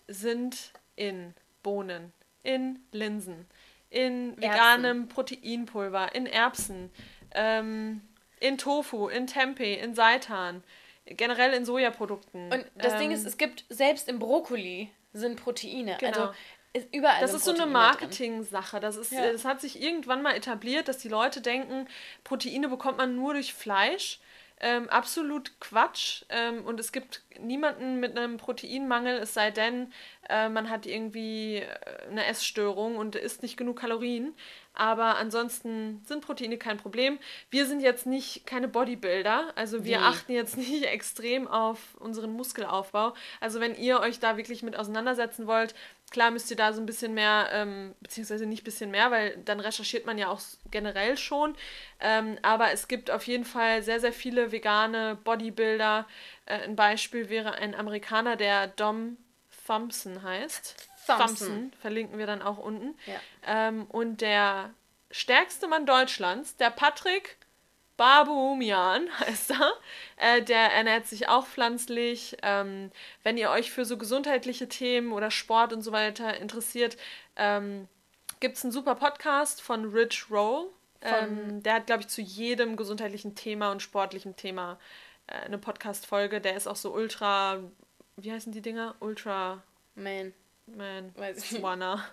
[0.09, 3.47] sind in Bohnen, in Linsen,
[3.89, 6.91] in veganem Proteinpulver, in Erbsen,
[7.35, 8.03] ähm,
[8.41, 10.63] in Tofu, in Tempeh, in Seitan,
[11.07, 12.53] generell in Sojaprodukten.
[12.53, 15.97] Und das Ding Ähm, ist, es gibt selbst im Brokkoli sind Proteine.
[15.99, 16.11] Genau.
[16.11, 16.35] Also
[16.73, 17.67] ist überall Das ist so eine.
[17.67, 18.81] Marketing-Sache.
[18.81, 19.31] Das, ist, Ja.
[19.33, 21.87] das hat sich irgendwann mal etabliert, dass die Leute denken,
[22.25, 24.21] Proteine bekommt man nur durch Fleisch.
[24.65, 26.23] Ähm, absolut Quatsch.
[26.29, 29.93] Ähm, und es gibt niemanden mit einem Proteinmangel, es sei denn,
[30.29, 31.67] äh, man hat irgendwie äh,
[32.09, 34.35] eine Essstörung und isst nicht genug Kalorien.
[34.73, 37.19] Aber ansonsten sind Proteine kein Problem.
[37.51, 40.05] Wir sind jetzt nicht keine Bodybuilder, also wir Nee.
[40.05, 43.15] achten jetzt nicht extrem auf unseren Muskelaufbau.
[43.41, 45.75] Also wenn ihr euch da wirklich mit auseinandersetzen wollt,
[46.13, 49.37] klar müsst ihr da so ein bisschen mehr, ähm, beziehungsweise nicht ein bisschen mehr, weil
[49.45, 51.57] dann recherchiert man ja auch generell schon.
[51.99, 56.07] Ähm, aber es gibt auf jeden Fall sehr, sehr viele vegane Bodybuilder.
[56.47, 59.17] Äh, ein Beispiel wäre ein Amerikaner, der Dom
[59.67, 60.89] Thompson heißt.
[61.07, 61.73] Thompson.
[61.81, 62.95] verlinken wir dann auch unten.
[63.07, 63.21] Ja.
[63.47, 64.71] Ähm, und der
[65.11, 67.39] stärkste Mann Deutschlands, der Patrick
[68.03, 69.73] Babumian heißt er.
[70.17, 72.37] Äh, der ernährt sich auch pflanzlich.
[72.43, 72.91] Ähm,
[73.23, 76.97] wenn ihr euch für so gesundheitliche Themen oder Sport und so weiter interessiert,
[77.37, 77.87] ähm,
[78.41, 80.67] gibt es einen super Podcast von Rich Roll.
[81.01, 84.81] Ähm, der hat, glaube ich, zu jedem gesundheitlichen Thema und sportlichen Thema
[85.29, 86.41] äh, eine Podcast-Folge.
[86.41, 87.61] Der ist auch so ultra,
[88.17, 88.97] wie heißen die Dinger?
[88.99, 89.63] Ultra.
[89.95, 90.35] Man.
[90.77, 91.15] Man.
[91.17, 91.63] Weiß ich nicht.
[91.63, 92.05] Wanna.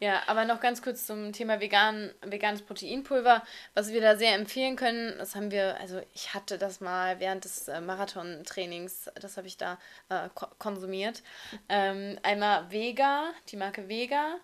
[0.00, 3.42] Ja, aber noch ganz kurz zum Thema vegan, veganes Proteinpulver.
[3.74, 7.44] Was wir da sehr empfehlen können, das haben wir, also ich hatte das mal während
[7.44, 11.22] des äh, Marathon-Trainings, das habe ich da äh, ko konsumiert.
[11.68, 14.36] Ähm, einmal Vega, die Marke Vega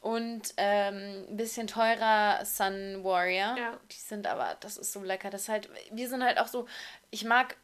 [0.00, 3.56] und ähm, ein bisschen teurer Sun Warrior.
[3.58, 3.80] Ja.
[3.90, 5.30] Die sind aber, das ist so lecker.
[5.30, 6.68] Das halt, wir sind halt auch so,
[7.10, 7.56] ich mag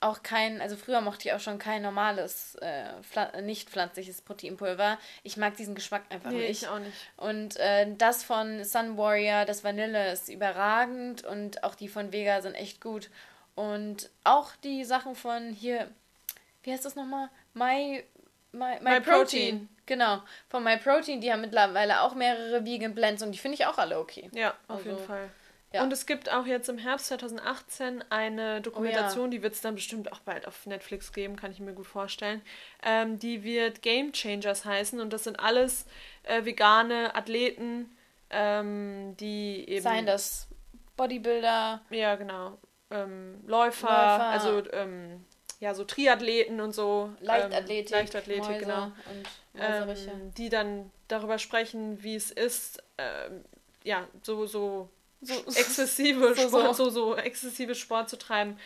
[0.00, 4.98] auch kein, also früher mochte ich auch schon kein normales, äh, nicht pflanzliches Proteinpulver.
[5.22, 6.62] Ich mag diesen Geschmack einfach nee, nicht.
[6.62, 6.96] Ich auch nicht.
[7.16, 12.40] Und äh, das von Sun Warrior, das Vanille ist überragend und auch die von Vega
[12.42, 13.10] sind echt gut.
[13.54, 15.90] Und auch die Sachen von hier,
[16.62, 17.28] wie heißt das nochmal?
[17.54, 18.04] My,
[18.52, 19.02] My, My, My Protein.
[19.02, 19.68] Protein.
[19.86, 23.66] Genau, von My Protein, die haben mittlerweile auch mehrere Vegan Blends und die finde ich
[23.66, 24.30] auch alle okay.
[24.32, 25.30] Ja, auf also, jeden Fall.
[25.72, 25.82] Ja.
[25.82, 29.30] Und es gibt auch jetzt im Herbst 2018 eine Dokumentation, oh, ja.
[29.30, 32.40] die wird es dann bestimmt auch bald auf Netflix geben, kann ich mir gut vorstellen.
[32.82, 35.84] Ähm, die wird Game Changers heißen und das sind alles
[36.22, 37.94] äh, vegane Athleten,
[38.30, 39.82] ähm, die eben.
[39.82, 40.48] Seien das
[40.96, 41.82] Bodybuilder.
[41.90, 42.56] Ja, genau.
[42.90, 45.26] Ähm, Läufer, Läufer, also ähm,
[45.60, 47.12] ja, so Triathleten und so.
[47.20, 47.92] Leichtathletik.
[47.92, 48.92] Ähm, Leichtathletik, Mäuse genau.
[49.54, 52.82] Ähm, die dann darüber sprechen, wie es ist,
[53.82, 54.88] ja, so, so,
[55.20, 58.58] so exzessive so, Sport, so, so exzessive Sport zu treiben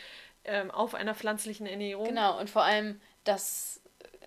[0.45, 2.07] ähm, auf einer pflanzlichen Ernährung.
[2.07, 3.81] Genau, und vor allem, dass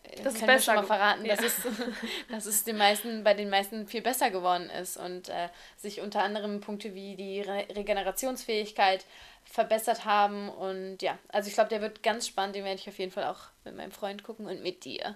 [0.03, 1.35] äh, das ist besser schon mal verraten, ja.
[1.35, 1.53] dass, es,
[2.29, 6.23] dass es den meisten, bei den meisten viel besser geworden ist und äh, sich unter
[6.23, 9.05] anderem Punkte wie die Re Regenerationsfähigkeit
[9.43, 10.49] verbessert haben.
[10.49, 12.55] Und ja, also ich glaube, der wird ganz spannend.
[12.55, 15.01] Den werde ich auf jeden Fall auch mit meinem Freund gucken und mit dir.
[15.03, 15.15] Ja.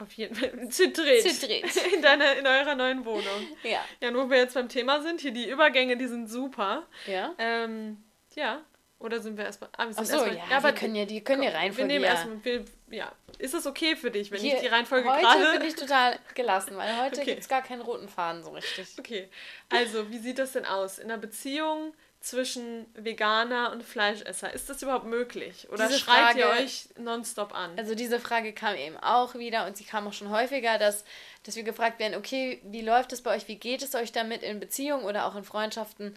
[0.00, 0.68] Auf jeden Fall.
[0.70, 1.24] Zu dritt.
[1.94, 3.48] In, deiner, in eurer neuen Wohnung.
[3.62, 3.84] Ja.
[4.00, 6.86] Ja, nur wo wir jetzt beim Thema sind, hier die Übergänge, die sind super.
[7.06, 7.34] Ja.
[7.38, 8.02] Ähm,
[8.34, 8.62] ja.
[8.98, 9.70] Oder sind wir erstmal.
[9.76, 11.78] Ah, wir sind Ach so, erstmal, ja, ja, aber können ja die können ja Reihenfolge.
[11.78, 12.10] Wir nehmen ja.
[12.10, 12.44] erstmal.
[12.44, 13.12] Wir, ja.
[13.38, 15.48] Ist es okay für dich, wenn hier, ich die Reihenfolge heute gerade.
[15.48, 17.30] Heute bin ich total gelassen, weil heute okay.
[17.30, 18.88] gibt es gar keinen roten Faden so richtig.
[18.98, 19.30] Okay.
[19.70, 20.98] Also, wie sieht das denn aus?
[20.98, 24.52] In einer Beziehung zwischen Veganer und Fleischesser.
[24.52, 25.68] Ist das überhaupt möglich?
[25.70, 27.78] Oder diese schreit Frage, ihr euch nonstop an?
[27.78, 31.04] Also diese Frage kam eben auch wieder und sie kam auch schon häufiger, dass,
[31.44, 34.42] dass wir gefragt werden, okay, wie läuft es bei euch, wie geht es euch damit
[34.42, 36.14] in Beziehungen oder auch in Freundschaften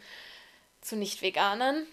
[0.82, 1.88] zu Nicht-Veganern?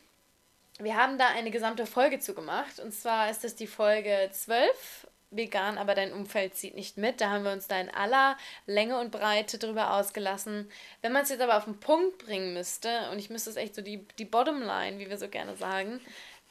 [0.80, 5.06] Wir haben da eine gesamte Folge zu gemacht und zwar ist das die Folge 12
[5.30, 7.20] vegan, aber dein Umfeld zieht nicht mit.
[7.20, 10.70] Da haben wir uns da in aller Länge und Breite drüber ausgelassen.
[11.02, 13.74] Wenn man es jetzt aber auf den Punkt bringen müsste, und ich müsste es echt
[13.74, 16.00] so die, die Bottomline, wie wir so gerne sagen,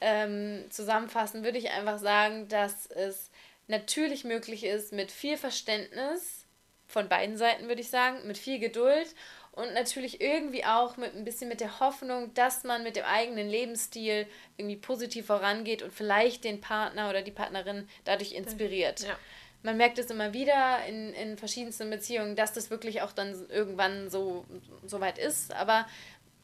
[0.02, 3.30] ähm, zusammenfassen, würde ich einfach sagen, dass es
[3.68, 6.46] natürlich möglich ist, mit viel Verständnis
[6.88, 9.14] von beiden Seiten, würde ich sagen, mit viel Geduld
[9.60, 13.50] und natürlich irgendwie auch mit ein bisschen mit der Hoffnung, dass man mit dem eigenen
[13.50, 19.02] Lebensstil irgendwie positiv vorangeht und vielleicht den Partner oder die Partnerin dadurch inspiriert.
[19.02, 19.18] Ja.
[19.62, 24.10] Man merkt es immer wieder in, in verschiedensten Beziehungen, dass das wirklich auch dann irgendwann
[24.10, 24.46] so,
[24.86, 25.54] so weit ist.
[25.54, 25.86] Aber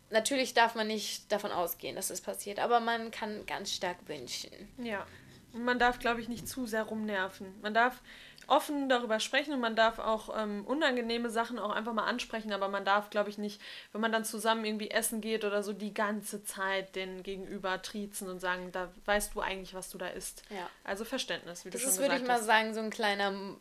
[0.10, 2.60] natürlich darf man nicht davon ausgehen, dass es das passiert.
[2.60, 4.52] Aber man kann ganz stark wünschen.
[4.78, 5.08] Ja.
[5.54, 7.48] Und man darf, glaube ich, nicht zu sehr rumnerven.
[7.62, 8.02] Man darf
[8.48, 12.68] offen darüber sprechen und man darf auch ähm, unangenehme Sachen auch einfach mal ansprechen, aber
[12.68, 15.94] man darf, glaube ich, nicht, wenn man dann zusammen irgendwie essen geht oder so, die
[15.94, 20.44] ganze Zeit den Gegenüber triezen und sagen, da weißt du eigentlich, was du da isst.
[20.50, 20.70] Ja.
[20.84, 22.28] Also Verständnis, wie das du schon gesagt hast.
[22.28, 23.58] Das ist, würde ich mal sagen, so ein kleiner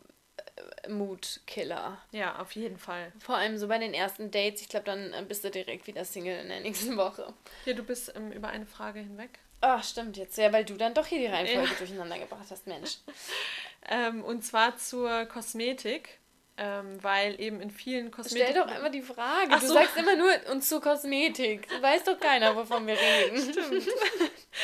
[0.83, 1.97] äh, Mutkiller.
[2.11, 3.11] Ja, auf jeden Fall.
[3.19, 4.61] Vor allem so bei den ersten Dates.
[4.61, 7.33] Ich glaube, dann äh, bist du direkt wieder Single in der nächsten Woche.
[7.65, 9.39] Ja, du bist ähm, über eine Frage hinweg.
[9.61, 10.37] Ach, stimmt jetzt.
[10.37, 11.77] Ja, weil du dann doch hier die Reihenfolge ja.
[11.77, 12.97] durcheinander gebracht hast, Mensch.
[13.89, 16.19] ähm, und zwar zur Kosmetik.
[16.57, 18.47] Ähm, weil eben in vielen Kosmetik.
[18.49, 19.49] Stell doch immer die Frage.
[19.49, 19.73] Ach du so.
[19.73, 21.67] sagst immer nur und zur Kosmetik.
[21.67, 23.51] Du weiß doch keiner, wovon wir reden.
[23.51, 23.87] Stimmt.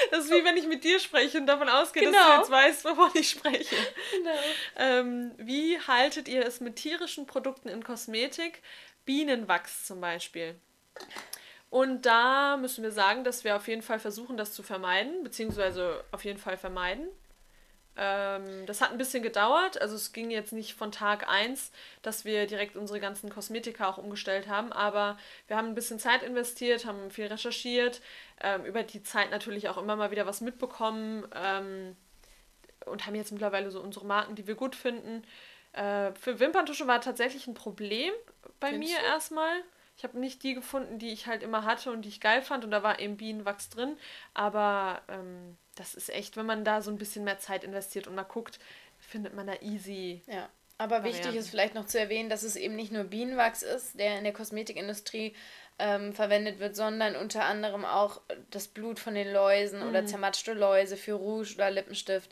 [0.10, 2.18] Das ist wie wenn ich mit dir spreche und davon ausgehe, genau.
[2.18, 3.76] dass du jetzt weißt, wovon ich spreche.
[4.12, 4.40] Genau.
[4.78, 8.62] Ähm, wie haltet ihr es mit tierischen Produkten in Kosmetik?
[9.04, 10.56] Bienenwachs zum Beispiel.
[11.72, 16.04] Und da müssen wir sagen, dass wir auf jeden Fall versuchen, das zu vermeiden, beziehungsweise
[16.12, 17.08] auf jeden Fall vermeiden.
[17.96, 22.26] Ähm, das hat ein bisschen gedauert, also es ging jetzt nicht von Tag 1, dass
[22.26, 26.86] wir direkt unsere ganzen Kosmetika auch umgestellt haben, aber wir haben ein bisschen Zeit investiert,
[26.86, 28.02] haben viel recherchiert,
[28.42, 31.96] ähm, über die Zeit natürlich auch immer mal wieder was mitbekommen ähm,
[32.86, 35.24] und haben jetzt mittlerweile so unsere Marken, die wir gut finden.
[35.72, 38.12] Äh, für Wimperntusche war tatsächlich ein Problem
[38.60, 39.06] bei Findest mir du?
[39.06, 39.64] erstmal.
[39.98, 42.64] Ich habe nicht die gefunden, die ich halt immer hatte und die ich geil fand.
[42.64, 43.98] Und da war eben Bienenwachs drin.
[44.34, 48.16] Aber ähm, das ist echt, wenn man da so ein bisschen mehr Zeit investiert und
[48.16, 48.60] mal guckt,
[49.00, 50.22] findet man da easy.
[50.28, 50.50] Ja.
[50.78, 51.26] Aber Varianten.
[51.26, 54.24] wichtig ist vielleicht noch zu erwähnen, dass es eben nicht nur Bienenwachs ist, der in
[54.24, 55.36] der Kosmetikindustrie
[55.78, 59.90] ähm, verwendet wird, sondern unter anderem auch das Blut von den Läusen mhm.
[59.90, 62.32] oder zermatschte Läuse für Rouge oder Lippenstift.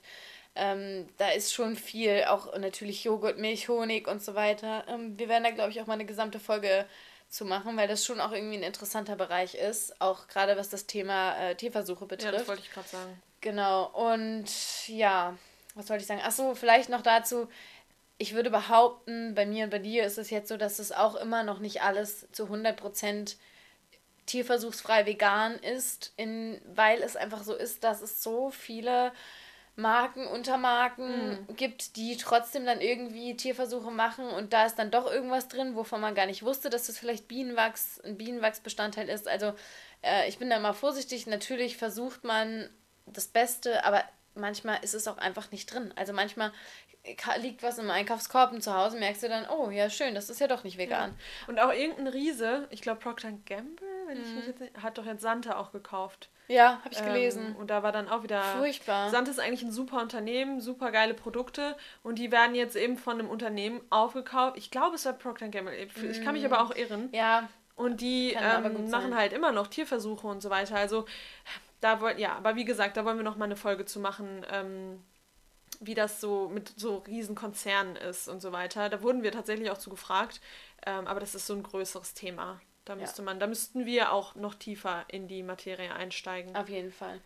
[0.55, 4.83] Ähm, da ist schon viel, auch natürlich Joghurt, Milch, Honig und so weiter.
[4.87, 6.85] Ähm, wir werden da, glaube ich, auch mal eine gesamte Folge
[7.29, 10.87] zu machen, weil das schon auch irgendwie ein interessanter Bereich ist, auch gerade was das
[10.87, 12.33] Thema äh, Tierversuche betrifft.
[12.33, 13.21] Ja, das wollte ich gerade sagen.
[13.41, 14.47] Genau, und
[14.87, 15.37] ja,
[15.75, 16.21] was wollte ich sagen?
[16.21, 17.47] Achso, vielleicht noch dazu,
[18.17, 21.15] ich würde behaupten, bei mir und bei dir ist es jetzt so, dass es auch
[21.15, 23.35] immer noch nicht alles zu 100%
[24.25, 29.11] tierversuchsfrei vegan ist, in, weil es einfach so ist, dass es so viele
[29.79, 31.55] Marken, Untermarken mhm.
[31.55, 36.01] gibt, die trotzdem dann irgendwie Tierversuche machen und da ist dann doch irgendwas drin, wovon
[36.01, 39.27] man gar nicht wusste, dass das vielleicht Bienenwachs, ein Bienenwachsbestandteil ist.
[39.27, 39.53] Also
[40.01, 41.27] äh, ich bin da mal vorsichtig.
[41.27, 42.69] Natürlich versucht man
[43.05, 44.03] das Beste, aber
[44.35, 45.93] manchmal ist es auch einfach nicht drin.
[45.95, 46.51] Also manchmal
[47.41, 50.39] liegt was im Einkaufskorb und zu Hause merkst du dann, oh ja, schön, das ist
[50.39, 51.11] ja doch nicht vegan.
[51.11, 51.47] Ja.
[51.47, 54.23] Und auch irgendein Riese, ich glaube Procter Gamble, wenn mhm.
[54.23, 56.29] ich mich jetzt nicht, hat doch jetzt Sante auch gekauft.
[56.47, 57.47] Ja, habe ich gelesen.
[57.49, 58.41] Ähm, und da war dann auch wieder.
[58.41, 59.09] Furchtbar.
[59.09, 63.19] Sante ist eigentlich ein super Unternehmen, super geile Produkte und die werden jetzt eben von
[63.19, 64.57] einem Unternehmen aufgekauft.
[64.57, 65.75] Ich glaube, es war Procter Gamble.
[65.75, 67.09] Ich kann mich aber auch irren.
[67.13, 67.47] Ja.
[67.75, 70.75] Und die ähm, machen halt immer noch Tierversuche und so weiter.
[70.75, 71.05] Also
[71.79, 74.45] da wollen, ja, aber wie gesagt, da wollen wir noch mal eine Folge zu machen.
[74.51, 75.01] Ähm,
[75.79, 78.89] wie das so mit so Riesenkonzernen ist und so weiter.
[78.89, 80.41] Da wurden wir tatsächlich auch zu gefragt,
[80.85, 82.59] ähm, aber das ist so ein größeres Thema.
[82.89, 83.25] Da müsste ja.
[83.25, 86.55] man, da müssten wir auch noch tiefer in die Materie einsteigen.
[86.55, 87.19] Auf jeden Fall.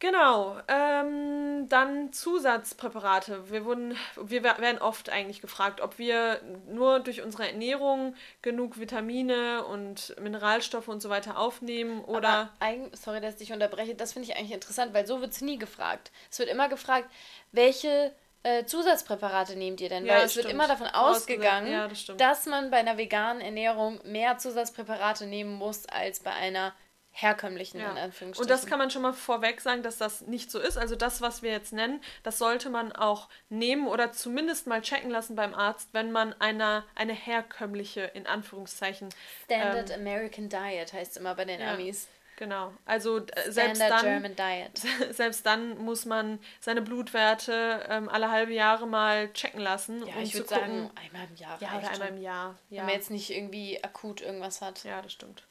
[0.00, 3.50] Genau, ähm, dann Zusatzpräparate.
[3.50, 6.40] Wir wurden, wir werden oft eigentlich gefragt, ob wir
[6.70, 12.50] nur durch unsere Ernährung genug Vitamine und Mineralstoffe und so weiter aufnehmen oder.
[12.60, 13.94] Aber, sorry, dass ich dich unterbreche.
[13.94, 16.12] Das finde ich eigentlich interessant, weil so wird es nie gefragt.
[16.30, 17.10] Es wird immer gefragt,
[17.52, 20.06] welche äh, Zusatzpräparate nehmt ihr denn?
[20.06, 20.46] Ja, Weil es stimmt.
[20.46, 25.54] wird immer davon ausgegangen, ja, das dass man bei einer veganen Ernährung mehr Zusatzpräparate nehmen
[25.54, 26.74] muss als bei einer
[27.10, 27.90] herkömmlichen, ja.
[27.90, 28.42] in Anführungsstrichen.
[28.42, 30.78] Und das kann man schon mal vorweg sagen, dass das nicht so ist.
[30.78, 35.10] Also das, was wir jetzt nennen, das sollte man auch nehmen oder zumindest mal checken
[35.10, 39.08] lassen beim Arzt, wenn man eine, eine herkömmliche, in Anführungszeichen.
[39.44, 41.74] Standard ähm, American Diet heißt es immer bei den ja.
[41.74, 42.08] Amis.
[42.38, 44.36] Genau, also äh, selbst dann,
[45.10, 50.06] selbst dann muss man seine Blutwerte ähm, alle halbe Jahre mal checken lassen.
[50.06, 51.58] Ja, um ich würde sagen, einmal im Jahr.
[51.60, 52.54] Ja, oder einmal im Jahr.
[52.70, 52.78] Ja.
[52.78, 54.84] Wenn man jetzt nicht irgendwie akut irgendwas hat.
[54.84, 55.48] Ja, das stimmt.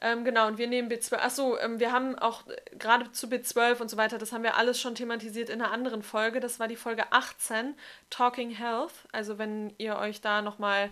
[0.00, 1.18] Ähm, genau, und wir nehmen B12.
[1.18, 4.56] Achso, ähm, wir haben auch äh, gerade zu B12 und so weiter, das haben wir
[4.56, 6.40] alles schon thematisiert in einer anderen Folge.
[6.40, 7.76] Das war die Folge 18,
[8.10, 9.06] Talking Health.
[9.12, 10.90] Also wenn ihr euch da nochmal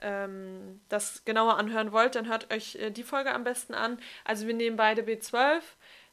[0.00, 3.98] ähm, das genauer anhören wollt, dann hört euch äh, die Folge am besten an.
[4.24, 5.62] Also wir nehmen beide B12.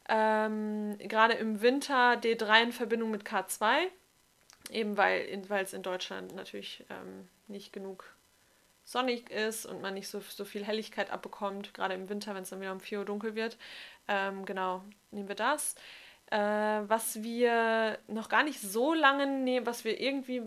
[0.09, 3.87] Ähm, gerade im Winter D3 in Verbindung mit K2.
[4.71, 8.03] Eben weil es in Deutschland natürlich ähm, nicht genug
[8.83, 12.49] sonnig ist und man nicht so, so viel Helligkeit abbekommt, gerade im Winter, wenn es
[12.49, 13.57] dann wieder um 4 Uhr dunkel wird.
[14.07, 15.75] Ähm, genau, nehmen wir das.
[16.31, 16.37] Äh,
[16.87, 20.43] was wir noch gar nicht so lange nehmen, was wir irgendwie.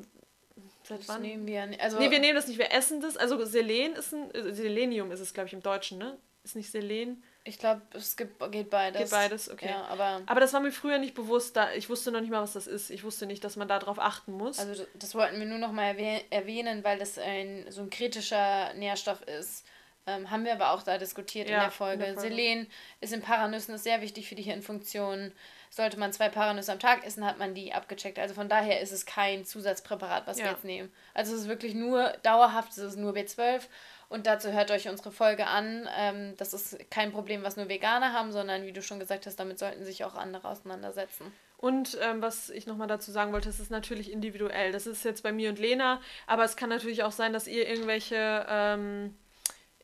[0.90, 1.22] Seit das wann?
[1.22, 1.80] nehmen wir nicht.
[1.80, 3.16] Also nee, wir nehmen das nicht, wir essen das.
[3.16, 4.34] Also Selen ist ein.
[4.34, 6.18] Äh, Selenium ist es, glaube ich, im Deutschen, ne?
[6.42, 7.22] Ist nicht Selen.
[7.44, 9.00] Ich glaube, es gibt, geht beides.
[9.00, 9.70] Geht beides, okay.
[9.70, 11.56] Ja, aber, aber das war mir früher nicht bewusst.
[11.56, 12.90] Da, ich wusste noch nicht mal, was das ist.
[12.90, 14.58] Ich wusste nicht, dass man darauf achten muss.
[14.58, 15.96] Also das wollten wir nur noch mal
[16.30, 19.64] erwähnen, weil das ein, so ein kritischer Nährstoff ist.
[20.06, 22.04] Ähm, haben wir aber auch da diskutiert ja, in, der Folge.
[22.04, 22.34] in der Folge.
[22.34, 22.66] Selen
[23.00, 25.32] ist in Paranüssen ist sehr wichtig für die Hirnfunktion.
[25.70, 28.18] Sollte man zwei Paranüsse am Tag essen, hat man die abgecheckt.
[28.18, 30.46] Also von daher ist es kein Zusatzpräparat, was ja.
[30.46, 30.92] wir jetzt nehmen.
[31.14, 33.62] Also es ist wirklich nur dauerhaft, es ist nur B12
[34.08, 35.88] und dazu hört euch unsere Folge an.
[35.96, 39.36] Ähm, das ist kein Problem, was nur Veganer haben, sondern wie du schon gesagt hast,
[39.36, 41.32] damit sollten sich auch andere auseinandersetzen.
[41.56, 44.72] Und ähm, was ich nochmal dazu sagen wollte, es ist natürlich individuell.
[44.72, 47.68] Das ist jetzt bei mir und Lena, aber es kann natürlich auch sein, dass ihr
[47.68, 49.14] irgendwelche, ähm,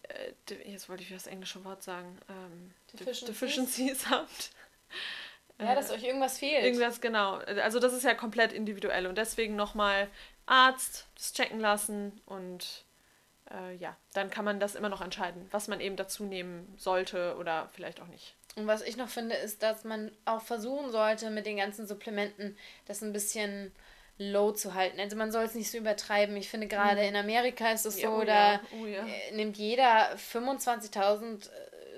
[0.02, 4.50] äh, jetzt wollte ich das englische Wort sagen, ähm, Deficiencies, Deficiencies habt.
[5.58, 6.64] Ja, dass euch irgendwas fehlt.
[6.64, 7.36] Irgendwas, genau.
[7.62, 10.08] Also das ist ja komplett individuell und deswegen nochmal
[10.44, 12.84] Arzt, das checken lassen und
[13.50, 17.36] äh, ja, dann kann man das immer noch entscheiden, was man eben dazu nehmen sollte
[17.38, 18.34] oder vielleicht auch nicht.
[18.56, 22.56] Und was ich noch finde, ist, dass man auch versuchen sollte, mit den ganzen Supplementen
[22.86, 23.72] das ein bisschen
[24.18, 24.98] low zu halten.
[24.98, 26.36] Also man soll es nicht so übertreiben.
[26.36, 27.08] Ich finde gerade mhm.
[27.08, 28.60] in Amerika ist es so, oh, da ja.
[28.80, 29.04] Oh, ja.
[29.32, 31.50] nimmt jeder 25.000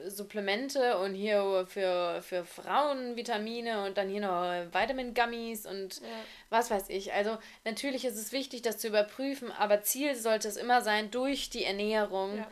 [0.06, 6.06] Supplemente und hier für, für Frauen Vitamine und dann hier noch Vitamin Gummies und ja.
[6.50, 7.12] was weiß ich.
[7.12, 11.50] Also natürlich ist es wichtig, das zu überprüfen, aber Ziel sollte es immer sein, durch
[11.50, 12.50] die Ernährung ja.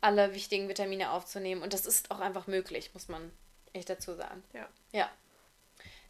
[0.00, 1.62] alle wichtigen Vitamine aufzunehmen.
[1.62, 3.30] Und das ist auch einfach möglich, muss man
[3.72, 4.42] echt dazu sagen.
[4.52, 4.68] Ja.
[4.92, 5.10] Ja.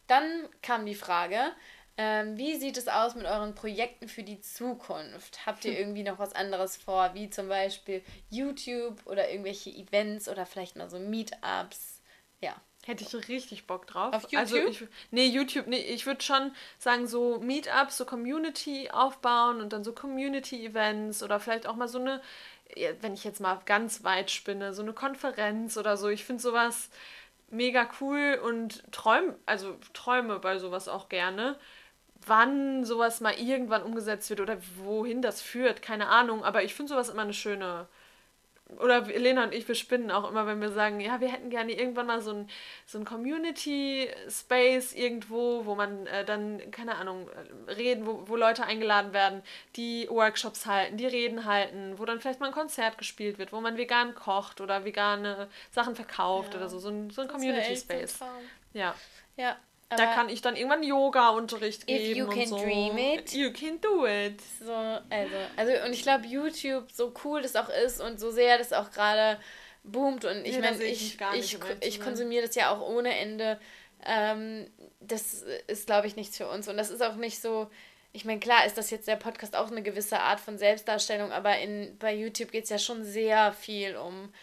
[0.07, 1.51] Dann kam die Frage,
[1.99, 5.45] Ähm, wie sieht es aus mit euren Projekten für die Zukunft?
[5.47, 10.45] Habt ihr irgendwie noch was anderes vor, wie zum Beispiel YouTube oder irgendwelche Events oder
[10.45, 12.01] vielleicht mal so Meetups?
[12.39, 12.55] Ja.
[12.85, 14.13] Hätte ich richtig Bock drauf.
[14.13, 14.37] Auf YouTube?
[14.37, 19.73] Also ich, nee, YouTube, nee, ich würde schon sagen, so Meetups, so Community aufbauen und
[19.73, 22.21] dann so Community-Events oder vielleicht auch mal so eine,
[23.01, 26.07] wenn ich jetzt mal ganz weit spinne, so eine Konferenz oder so.
[26.07, 26.89] Ich finde sowas
[27.49, 31.57] mega cool und träume, also träume bei sowas auch gerne
[32.27, 36.43] wann sowas mal irgendwann umgesetzt wird oder wohin das führt, keine Ahnung.
[36.43, 37.87] Aber ich finde sowas immer eine schöne.
[38.79, 41.71] Oder Lena und ich, wir spinnen auch immer, wenn wir sagen, ja, wir hätten gerne
[41.71, 42.49] irgendwann mal so ein,
[42.85, 47.29] so ein Community-Space irgendwo, wo man äh, dann, keine Ahnung,
[47.69, 49.41] reden, wo, wo Leute eingeladen werden,
[49.77, 53.61] die Workshops halten, die Reden halten, wo dann vielleicht mal ein Konzert gespielt wird, wo
[53.61, 56.59] man vegan kocht oder vegane Sachen verkauft ja.
[56.59, 56.77] oder so.
[56.79, 58.19] So ein, so ein Community-Space.
[58.73, 58.93] Ja.
[59.37, 59.55] Ja,
[59.89, 62.11] aber da kann ich dann irgendwann Yoga-Unterricht geben.
[62.11, 62.59] If you can so.
[62.59, 63.33] dream it.
[63.33, 64.41] You can do it.
[64.59, 68.57] So, also, also und ich glaube, YouTube, so cool das auch ist und so sehr
[68.57, 69.39] das auch gerade
[69.83, 73.59] boomt und ich ja, meine, ich, ich, ich, ich konsumiere das ja auch ohne Ende.
[74.05, 74.69] Ähm,
[74.99, 76.67] das ist, glaube ich, nichts für uns.
[76.67, 77.69] Und das ist auch nicht so.
[78.11, 81.59] Ich meine, klar ist das jetzt der Podcast auch eine gewisse Art von Selbstdarstellung, aber
[81.59, 84.33] in, bei YouTube geht es ja schon sehr viel um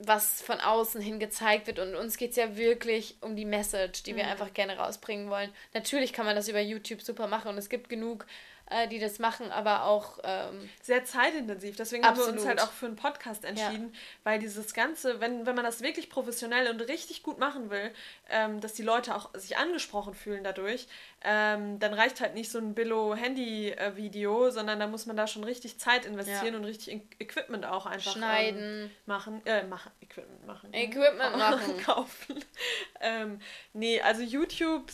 [0.00, 1.78] was von außen hin gezeigt wird.
[1.78, 4.30] Und uns geht es ja wirklich um die Message, die wir mhm.
[4.30, 5.50] einfach gerne rausbringen wollen.
[5.74, 8.26] Natürlich kann man das über YouTube super machen und es gibt genug
[8.70, 10.18] äh, die das machen, aber auch.
[10.22, 11.76] Ähm, Sehr zeitintensiv.
[11.76, 12.28] Deswegen absolut.
[12.28, 13.98] haben wir uns halt auch für einen Podcast entschieden, ja.
[14.24, 17.90] weil dieses Ganze, wenn, wenn man das wirklich professionell und richtig gut machen will,
[18.28, 20.86] ähm, dass die Leute auch sich angesprochen fühlen dadurch,
[21.22, 25.78] ähm, dann reicht halt nicht so ein Billo-Handy-Video, sondern da muss man da schon richtig
[25.78, 26.58] Zeit investieren ja.
[26.58, 30.72] und richtig Equipment auch einfach schneiden, ähm, machen, äh, machen, Equipment machen.
[30.72, 31.76] Equipment machen.
[31.84, 32.44] kaufen.
[33.00, 33.40] ähm,
[33.72, 34.90] nee, also YouTube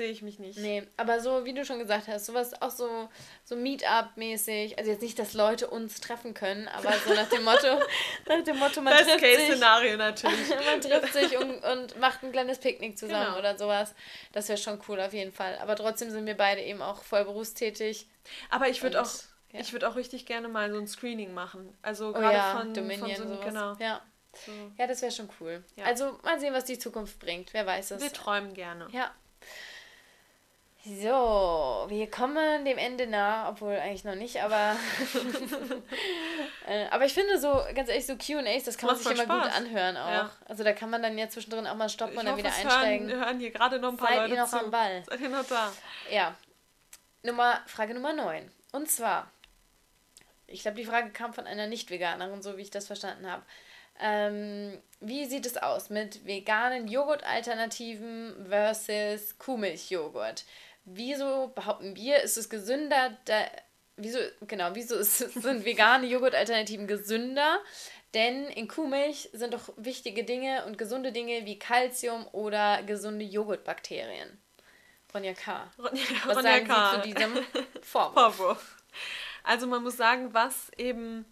[0.00, 0.58] sehe ich mich nicht.
[0.58, 3.10] Nee, aber so, wie du schon gesagt hast, sowas auch so,
[3.44, 4.78] so Meetup-mäßig.
[4.78, 7.78] Also jetzt nicht, dass Leute uns treffen können, aber so nach dem Motto,
[8.26, 9.50] nach dem Motto, man Best trifft Case sich.
[9.50, 10.48] Szenario natürlich.
[10.66, 13.38] man trifft sich und, und macht ein kleines Picknick zusammen genau.
[13.38, 13.94] oder sowas.
[14.32, 15.58] Das wäre schon cool auf jeden Fall.
[15.58, 18.08] Aber trotzdem sind wir beide eben auch voll berufstätig.
[18.48, 19.10] Aber ich würde auch.
[19.52, 19.60] Ja.
[19.60, 21.76] Ich würde auch richtig gerne mal so ein Screening machen.
[21.82, 23.44] Also oh gerade ja, von, Dominion, von so sowas.
[23.44, 23.76] genau.
[23.80, 24.00] Ja.
[24.46, 24.52] So.
[24.78, 25.62] Ja, das wäre schon cool.
[25.76, 25.84] Ja.
[25.84, 27.52] Also mal sehen, was die Zukunft bringt.
[27.52, 28.02] Wer weiß es.
[28.02, 28.86] Wir träumen gerne.
[28.92, 29.12] Ja.
[30.82, 34.76] So, wir kommen dem Ende nah, obwohl eigentlich noch nicht, aber.
[36.66, 39.44] äh, aber ich finde so, ganz ehrlich, so QAs, das kann man sich immer Spaß.
[39.44, 40.08] gut anhören auch.
[40.08, 40.30] Ja.
[40.48, 43.10] Also da kann man dann ja zwischendrin auch mal stoppen ich und dann wieder einsteigen.
[43.10, 44.58] Hören, hören hier gerade noch ein paar Seid Leute ihr noch zu.
[44.58, 45.02] am Ball?
[45.06, 45.70] Seid ihr noch da?
[46.10, 46.34] Ja.
[47.24, 48.50] Nummer, Frage Nummer 9.
[48.72, 49.30] Und zwar,
[50.46, 53.42] ich glaube, die Frage kam von einer Nicht-Veganerin, so wie ich das verstanden habe.
[54.02, 60.44] Ähm, wie sieht es aus mit veganen Joghurt-Alternativen versus Kuhmilchjoghurt?
[60.84, 63.46] Wieso behaupten wir, ist es gesünder, da,
[63.96, 67.60] wieso, genau, wieso ist, sind vegane Joghurtalternativen gesünder?
[68.14, 74.40] Denn in Kuhmilch sind doch wichtige Dinge und gesunde Dinge wie Kalzium oder gesunde Joghurtbakterien.
[75.14, 75.70] Ronja K.
[75.78, 76.90] Ronja, was Ronja sagen K.
[76.90, 77.46] Sie zu diesem
[77.82, 78.36] Vorwurf?
[78.36, 78.76] Vorwurf?
[79.44, 81.24] Also man muss sagen, was eben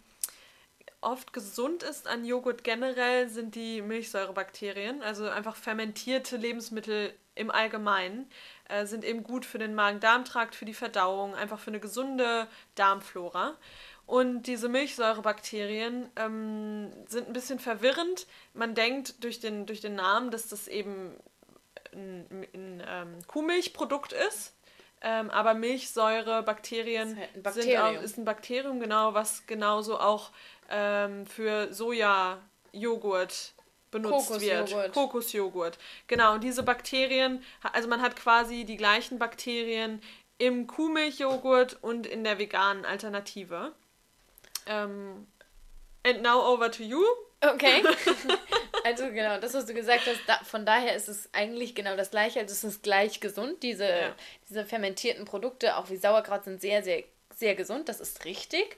[1.01, 8.29] oft gesund ist an Joghurt generell, sind die Milchsäurebakterien, also einfach fermentierte Lebensmittel im Allgemeinen
[8.69, 13.55] äh, sind eben gut für den Magen-Darm-Trakt, für die Verdauung, einfach für eine gesunde Darmflora.
[14.05, 18.25] Und diese Milchsäurebakterien ähm, sind ein bisschen verwirrend.
[18.53, 21.15] Man denkt durch den, durch den Namen, dass das eben
[21.93, 24.55] ein, ein ähm, Kuhmilchprodukt ist.
[25.01, 30.31] Ähm, aber Milchsäurebakterien halt sind auch, ist ein Bakterium, genau, was genauso auch
[30.69, 33.53] ähm, für Sojajoghurt
[33.91, 34.71] benutzt Kokosjoghurt.
[34.71, 34.93] wird.
[34.93, 35.77] Kokosjoghurt.
[36.07, 40.01] Genau, und diese Bakterien, also man hat quasi die gleichen Bakterien
[40.37, 43.73] im Kuhmilchjoghurt und in der veganen Alternative.
[44.65, 45.27] Ähm,
[46.05, 47.03] and now over to you.
[47.41, 47.83] Okay.
[48.83, 52.11] also genau, das, was du gesagt hast, da, von daher ist es eigentlich genau das
[52.11, 52.39] gleiche.
[52.39, 53.63] Also es ist gleich gesund.
[53.63, 54.15] Diese, ja.
[54.49, 57.03] diese fermentierten Produkte, auch wie Sauerkraut, sind sehr, sehr,
[57.35, 57.89] sehr gesund.
[57.89, 58.77] Das ist richtig.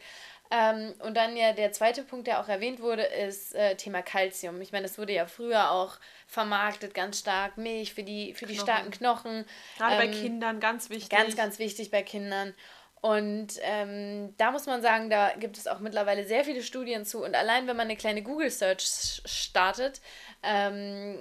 [0.53, 4.59] Ähm, und dann ja der zweite Punkt, der auch erwähnt wurde, ist äh, Thema Kalzium.
[4.59, 5.97] Ich meine, das wurde ja früher auch
[6.27, 9.45] vermarktet, ganz stark Milch für die, für die starken Knochen.
[9.77, 11.09] Gerade ähm, bei Kindern ganz wichtig.
[11.09, 12.53] Ganz, ganz wichtig bei Kindern.
[12.99, 17.23] Und ähm, da muss man sagen, da gibt es auch mittlerweile sehr viele Studien zu.
[17.23, 20.01] Und allein wenn man eine kleine Google-Search startet,
[20.43, 21.17] ähm,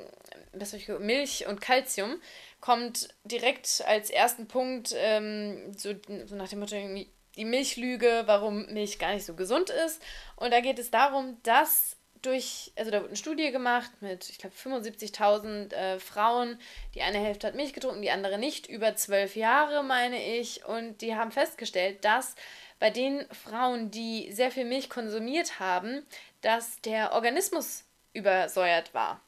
[0.99, 2.21] Milch und Kalzium,
[2.61, 5.95] kommt direkt als ersten Punkt ähm, so,
[6.27, 10.03] so nach dem Motto irgendwie die Milchlüge, warum Milch gar nicht so gesund ist.
[10.37, 14.39] Und da geht es darum, dass durch, also da wurde eine Studie gemacht mit, ich
[14.39, 16.59] glaube, 75.000 äh, Frauen.
[16.95, 20.65] Die eine Hälfte hat Milch getrunken, die andere nicht, über zwölf Jahre, meine ich.
[20.65, 22.35] Und die haben festgestellt, dass
[22.79, 26.07] bei den Frauen, die sehr viel Milch konsumiert haben,
[26.41, 29.21] dass der Organismus übersäuert war.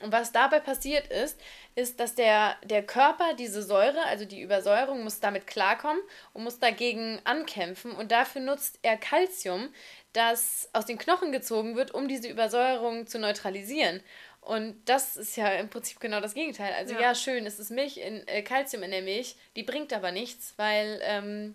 [0.00, 1.40] Und was dabei passiert ist,
[1.76, 6.58] ist, dass der, der Körper diese Säure, also die Übersäuerung, muss damit klarkommen und muss
[6.58, 7.92] dagegen ankämpfen.
[7.92, 9.72] Und dafür nutzt er Calcium,
[10.12, 14.02] das aus den Knochen gezogen wird, um diese Übersäuerung zu neutralisieren.
[14.40, 16.74] Und das ist ja im Prinzip genau das Gegenteil.
[16.74, 19.92] Also ja, ja schön, es ist Milch in äh, Calcium in der Milch, die bringt
[19.92, 21.54] aber nichts, weil ähm,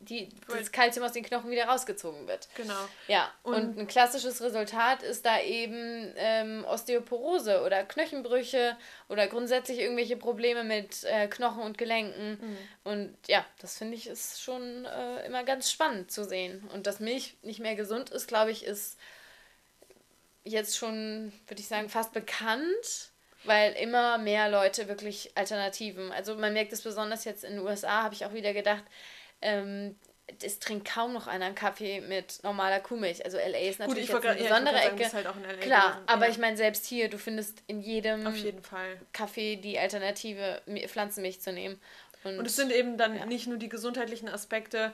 [0.00, 2.48] die, das Kalzium aus den Knochen wieder rausgezogen wird.
[2.56, 2.88] Genau.
[3.06, 8.76] Ja, und, und ein klassisches Resultat ist da eben ähm, Osteoporose oder Knochenbrüche
[9.08, 12.38] oder grundsätzlich irgendwelche Probleme mit äh, Knochen und Gelenken.
[12.40, 12.58] Mhm.
[12.84, 16.66] Und ja, das finde ich ist schon äh, immer ganz spannend zu sehen.
[16.72, 18.98] Und dass Milch nicht mehr gesund ist, glaube ich, ist
[20.44, 23.10] jetzt schon, würde ich sagen, fast bekannt
[23.44, 28.02] weil immer mehr Leute wirklich Alternativen, also man merkt es besonders jetzt in den USA,
[28.02, 28.84] habe ich auch wieder gedacht,
[29.42, 29.96] ähm,
[30.42, 33.24] es trinkt kaum noch einer einen Kaffee mit normaler Kuhmilch.
[33.24, 35.12] Also LA ist natürlich Gut, eine besondere ja, Ecke.
[35.12, 36.02] Halt Klar, gewesen.
[36.06, 36.30] aber ja.
[36.30, 39.00] ich meine, selbst hier, du findest in jedem Auf jeden Fall.
[39.12, 41.80] Kaffee die Alternative, Pflanzenmilch zu nehmen.
[42.24, 43.26] Und, Und es sind eben dann ja.
[43.26, 44.92] nicht nur die gesundheitlichen Aspekte,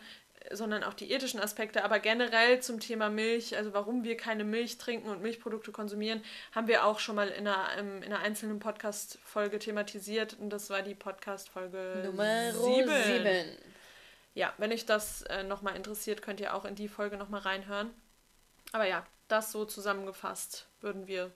[0.53, 1.85] sondern auch die ethischen Aspekte.
[1.85, 6.23] Aber generell zum Thema Milch, also warum wir keine Milch trinken und Milchprodukte konsumieren,
[6.53, 10.37] haben wir auch schon mal in einer, in einer einzelnen Podcast-Folge thematisiert.
[10.39, 12.87] Und das war die Podcast-Folge Nummer 7.
[14.37, 17.41] 7 ja, wenn euch das äh, nochmal interessiert, könnt ihr auch in die Folge nochmal
[17.41, 17.91] reinhören.
[18.73, 21.33] Aber ja, das so zusammengefasst würden wir.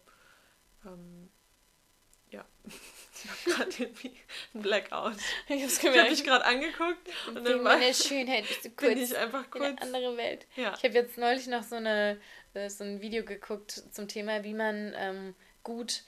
[0.84, 1.30] Ähm,
[2.30, 4.14] ja, ich habe gerade irgendwie
[4.55, 5.16] ein Blackout.
[5.48, 9.16] Ich, ich habe mich gerade angeguckt und dann meine Schönheit bist du kurz bin ich
[9.16, 10.46] einfach kurz in eine andere Welt.
[10.57, 10.74] Ja.
[10.76, 12.20] Ich habe jetzt neulich noch so eine
[12.53, 16.03] äh, so ein Video geguckt zum Thema, wie man ähm, gut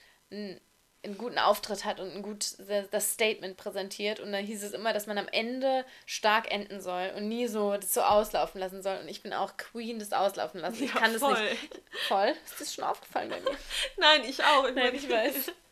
[1.05, 2.55] einen guten Auftritt hat und ein gut
[2.91, 4.21] das Statement präsentiert.
[4.21, 7.73] Und dann hieß es immer, dass man am Ende stark enden soll und nie so
[7.77, 8.99] das so auslaufen lassen soll.
[8.99, 10.85] Und ich bin auch Queen des Auslaufen lassen.
[10.85, 11.33] Ja, ich kann voll.
[11.33, 11.81] das nicht.
[12.09, 12.35] Voll?
[12.45, 13.57] Ist das schon aufgefallen bei mir?
[13.97, 14.69] Nein, ich auch.
[14.69, 15.53] Ich Nein, ich weiß.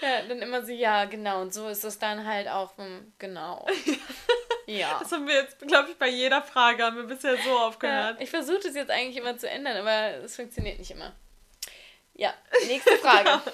[0.00, 1.40] Ja, dann immer so, ja, genau.
[1.42, 3.66] Und so ist es dann halt auch, hm, genau.
[4.66, 4.98] Ja.
[5.00, 8.16] Das haben wir jetzt, glaube ich, bei jeder Frage haben wir bisher so aufgehört.
[8.16, 11.14] Ja, ich versuche das jetzt eigentlich immer zu ändern, aber es funktioniert nicht immer.
[12.18, 12.34] Ja,
[12.66, 13.40] nächste Frage.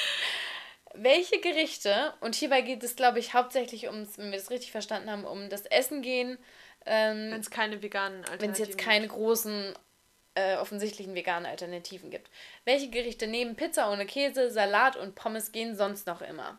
[0.94, 5.10] Welche Gerichte, und hierbei geht es, glaube ich, hauptsächlich ums, wenn wir das richtig verstanden
[5.10, 6.38] haben, um das Essen gehen.
[6.86, 9.14] Ähm, wenn es keine veganen Alternativen Wenn es jetzt keine gibt.
[9.14, 9.74] großen,
[10.34, 12.30] äh, offensichtlichen veganen Alternativen gibt.
[12.64, 16.58] Welche Gerichte neben Pizza ohne Käse, Salat und Pommes gehen sonst noch immer?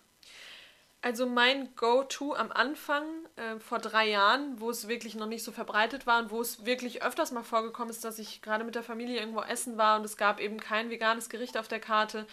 [1.01, 3.05] Also mein Go-To am Anfang,
[3.37, 6.65] äh, vor drei Jahren, wo es wirklich noch nicht so verbreitet war und wo es
[6.65, 10.05] wirklich öfters mal vorgekommen ist, dass ich gerade mit der Familie irgendwo essen war und
[10.05, 12.27] es gab eben kein veganes Gericht auf der Karte,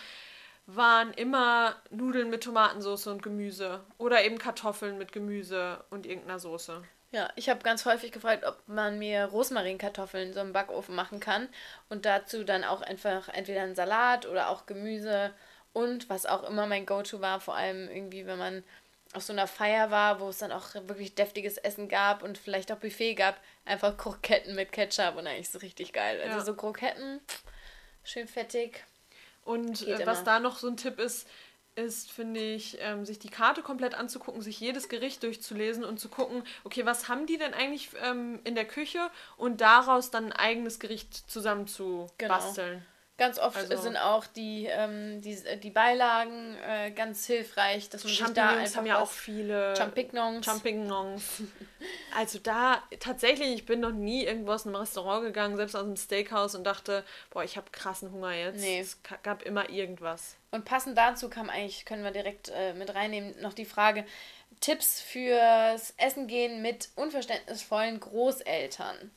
[0.66, 6.82] waren immer Nudeln mit Tomatensauce und Gemüse oder eben Kartoffeln mit Gemüse und irgendeiner Soße.
[7.12, 11.48] Ja, ich habe ganz häufig gefragt, ob man mir Rosmarinkartoffeln so im Backofen machen kann
[11.88, 15.32] und dazu dann auch einfach entweder einen Salat oder auch Gemüse
[15.76, 18.64] und was auch immer mein Go-To war, vor allem irgendwie, wenn man
[19.12, 22.72] auf so einer Feier war, wo es dann auch wirklich deftiges Essen gab und vielleicht
[22.72, 26.18] auch Buffet gab, einfach Kroketten mit Ketchup und eigentlich so richtig geil.
[26.22, 26.44] Also ja.
[26.46, 27.20] so Kroketten,
[28.04, 28.86] schön fettig.
[29.44, 31.28] Und äh, was da noch so ein Tipp ist,
[31.74, 36.08] ist, finde ich, ähm, sich die Karte komplett anzugucken, sich jedes Gericht durchzulesen und zu
[36.08, 40.32] gucken, okay, was haben die denn eigentlich ähm, in der Küche und daraus dann ein
[40.32, 42.32] eigenes Gericht zusammen zu genau.
[42.32, 42.86] basteln.
[43.18, 48.12] Ganz oft also, sind auch die, ähm, die, die Beilagen äh, ganz hilfreich, dass man
[48.12, 50.44] sich da einfach haben ja auch viele Champignons.
[50.44, 51.42] Champignons.
[52.14, 55.96] also da tatsächlich, ich bin noch nie irgendwo aus einem Restaurant gegangen, selbst aus einem
[55.96, 58.60] Steakhouse und dachte, boah, ich habe krassen Hunger jetzt.
[58.60, 58.80] Nee.
[58.80, 60.36] Es gab immer irgendwas.
[60.50, 64.04] Und passend dazu kam eigentlich, können wir direkt äh, mit reinnehmen, noch die Frage,
[64.60, 69.10] Tipps fürs Essen gehen mit unverständnisvollen Großeltern.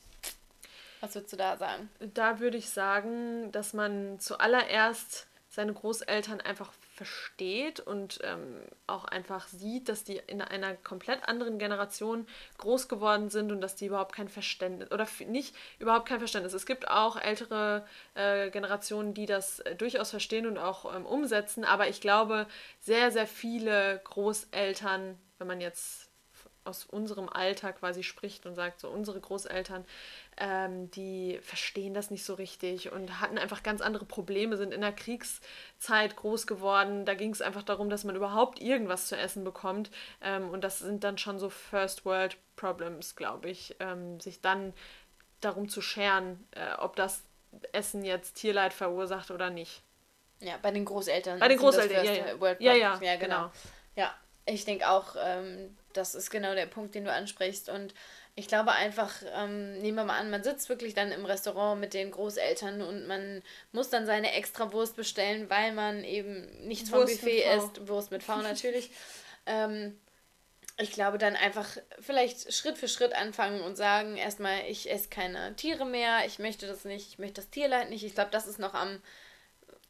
[1.00, 1.88] Was würdest du da sagen?
[1.98, 9.48] Da würde ich sagen, dass man zuallererst seine Großeltern einfach versteht und ähm, auch einfach
[9.48, 12.26] sieht, dass die in einer komplett anderen Generation
[12.58, 16.52] groß geworden sind und dass die überhaupt kein Verständnis oder nicht überhaupt kein Verständnis.
[16.52, 17.84] Es gibt auch ältere
[18.14, 22.46] äh, Generationen, die das äh, durchaus verstehen und auch ähm, umsetzen, aber ich glaube,
[22.80, 26.09] sehr, sehr viele Großeltern, wenn man jetzt
[26.64, 29.84] aus unserem Alter quasi spricht und sagt, so unsere Großeltern,
[30.36, 34.80] ähm, die verstehen das nicht so richtig und hatten einfach ganz andere Probleme, sind in
[34.80, 37.04] der Kriegszeit groß geworden.
[37.04, 39.90] Da ging es einfach darum, dass man überhaupt irgendwas zu essen bekommt.
[40.20, 44.74] Ähm, und das sind dann schon so First World Problems, glaube ich, ähm, sich dann
[45.40, 47.22] darum zu scheren, äh, ob das
[47.72, 49.82] Essen jetzt Tierleid verursacht oder nicht.
[50.40, 51.38] Ja, bei den Großeltern.
[51.38, 52.40] Bei den Großeltern, ja, ja.
[52.40, 53.18] World ja, ja, ja, genau.
[53.18, 53.50] genau.
[53.96, 54.14] Ja,
[54.46, 57.68] ich denke auch, ähm, das ist genau der Punkt, den du ansprichst.
[57.68, 57.94] Und
[58.34, 61.94] ich glaube einfach, ähm, nehmen wir mal an, man sitzt wirklich dann im Restaurant mit
[61.94, 67.20] den Großeltern und man muss dann seine extra Wurst bestellen, weil man eben nichts Wurst
[67.20, 67.88] vom Buffet isst.
[67.88, 68.90] Wurst mit V natürlich.
[69.46, 69.98] ähm,
[70.78, 75.54] ich glaube, dann einfach vielleicht Schritt für Schritt anfangen und sagen, erstmal, ich esse keine
[75.56, 78.02] Tiere mehr, ich möchte das nicht, ich möchte das Tierleid nicht.
[78.02, 79.02] Ich glaube, das ist noch am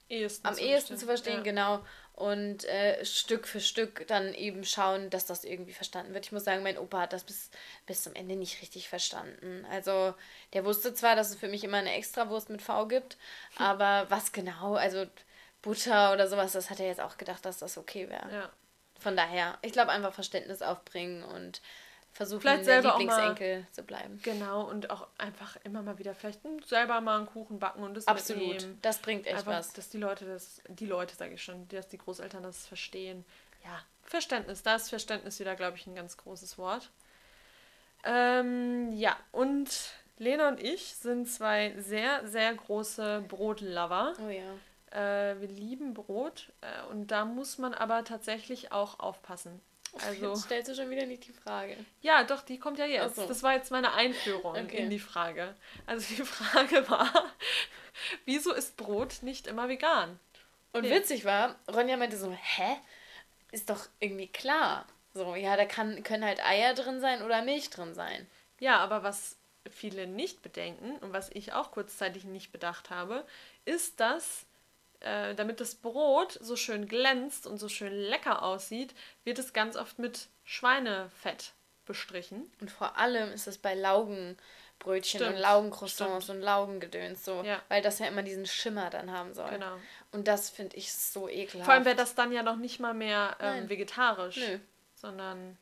[0.09, 0.99] ehesten, am zu, ehesten verstehen.
[0.99, 1.43] zu verstehen, ja.
[1.43, 1.85] genau
[2.21, 6.27] und äh, Stück für Stück dann eben schauen, dass das irgendwie verstanden wird.
[6.27, 7.51] Ich muss sagen, mein Opa hat das bis,
[7.87, 9.67] bis zum Ende nicht richtig verstanden.
[9.71, 10.15] Also
[10.53, 13.17] der wusste zwar, dass es für mich immer eine Extrawurst mit V gibt,
[13.55, 13.67] hm.
[13.67, 15.07] aber was genau, also
[15.63, 18.31] Butter oder sowas, das hat er jetzt auch gedacht, dass das okay wäre.
[18.31, 18.51] Ja.
[18.99, 21.63] Von daher, ich glaube einfach Verständnis aufbringen und
[22.13, 24.21] versuchen, vielleicht selber Lieblingsenkel mal, zu bleiben.
[24.23, 28.07] Genau, und auch einfach immer mal wieder vielleicht selber mal einen Kuchen backen und das
[28.07, 28.79] Absolut, mitnehmen.
[28.83, 29.73] das bringt echt einfach, was.
[29.73, 33.25] Dass die Leute das, die Leute sage ich schon, dass die Großeltern das verstehen.
[33.65, 36.91] Ja, Verständnis, da ist Verständnis wieder, glaube ich, ein ganz großes Wort.
[38.05, 39.69] Ähm, ja, und
[40.19, 44.15] Lena und ich sind zwei sehr, sehr große Brotlover.
[44.25, 45.31] Oh ja.
[45.31, 49.61] Äh, wir lieben Brot äh, und da muss man aber tatsächlich auch aufpassen.
[49.99, 51.77] Also, jetzt stellst du schon wieder nicht die Frage.
[52.01, 53.17] Ja, doch, die kommt ja jetzt.
[53.17, 53.27] So.
[53.27, 54.79] Das war jetzt meine Einführung okay.
[54.79, 55.55] in die Frage.
[55.87, 57.11] Also die Frage war,
[58.25, 60.19] wieso ist Brot nicht immer vegan?
[60.73, 60.91] Und nee.
[60.91, 62.77] witzig war, Ronja meinte so, hä?
[63.51, 64.87] Ist doch irgendwie klar.
[65.13, 68.29] So, ja, da kann, können halt Eier drin sein oder Milch drin sein.
[68.61, 69.37] Ja, aber was
[69.69, 73.27] viele nicht bedenken und was ich auch kurzzeitig nicht bedacht habe,
[73.65, 74.47] ist, dass
[75.01, 78.95] äh, damit das Brot so schön glänzt und so schön lecker aussieht,
[79.25, 81.53] wird es ganz oft mit Schweinefett
[81.87, 82.51] bestrichen.
[82.61, 85.35] Und vor allem ist es bei Laugenbrötchen Stimmt.
[85.35, 87.61] und Laugencroissants und Laugengedöns so, ja.
[87.69, 89.51] weil das ja immer diesen Schimmer dann haben soll.
[89.51, 89.77] Genau.
[90.13, 91.65] Und das finde ich so ekelhaft.
[91.65, 94.59] Vor allem wäre das dann ja noch nicht mal mehr ähm, vegetarisch, Nö.
[94.95, 95.57] sondern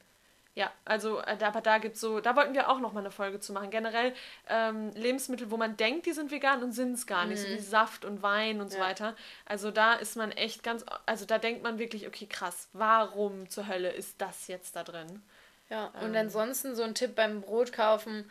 [0.59, 3.38] ja, also äh, aber da gibt's so, da wollten wir auch noch mal eine Folge
[3.38, 3.70] zu machen.
[3.70, 4.12] Generell
[4.48, 7.52] ähm, Lebensmittel, wo man denkt, die sind vegan und sind es gar nicht, mhm.
[7.52, 8.76] so wie Saft und Wein und ja.
[8.76, 9.14] so weiter.
[9.46, 13.68] Also da ist man echt ganz, also da denkt man wirklich, okay, krass, warum zur
[13.68, 15.22] Hölle ist das jetzt da drin?
[15.70, 16.22] Ja, und ähm.
[16.22, 18.28] ansonsten so ein Tipp beim Brot kaufen,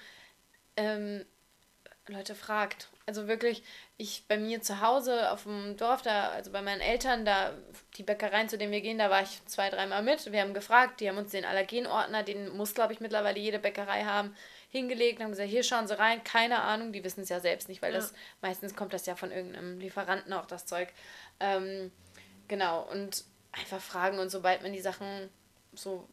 [0.76, 1.24] ähm,
[2.08, 2.90] Leute fragt.
[3.06, 3.64] Also wirklich,
[4.00, 7.54] ich bei mir zu Hause auf dem Dorf, da, also bei meinen Eltern, da,
[7.96, 10.32] die Bäckereien, zu denen wir gehen, da war ich zwei, dreimal mit.
[10.32, 14.04] Wir haben gefragt, die haben uns den Allergenordner, den muss, glaube ich, mittlerweile jede Bäckerei
[14.04, 14.36] haben,
[14.70, 17.70] hingelegt und haben gesagt, hier schauen Sie rein, keine Ahnung, die wissen es ja selbst
[17.70, 17.98] nicht, weil ja.
[17.98, 20.90] das meistens kommt das ja von irgendeinem Lieferanten auch das Zeug.
[21.40, 21.92] Ähm,
[22.48, 25.30] genau, und einfach fragen und sobald man die Sachen
[25.74, 26.08] so,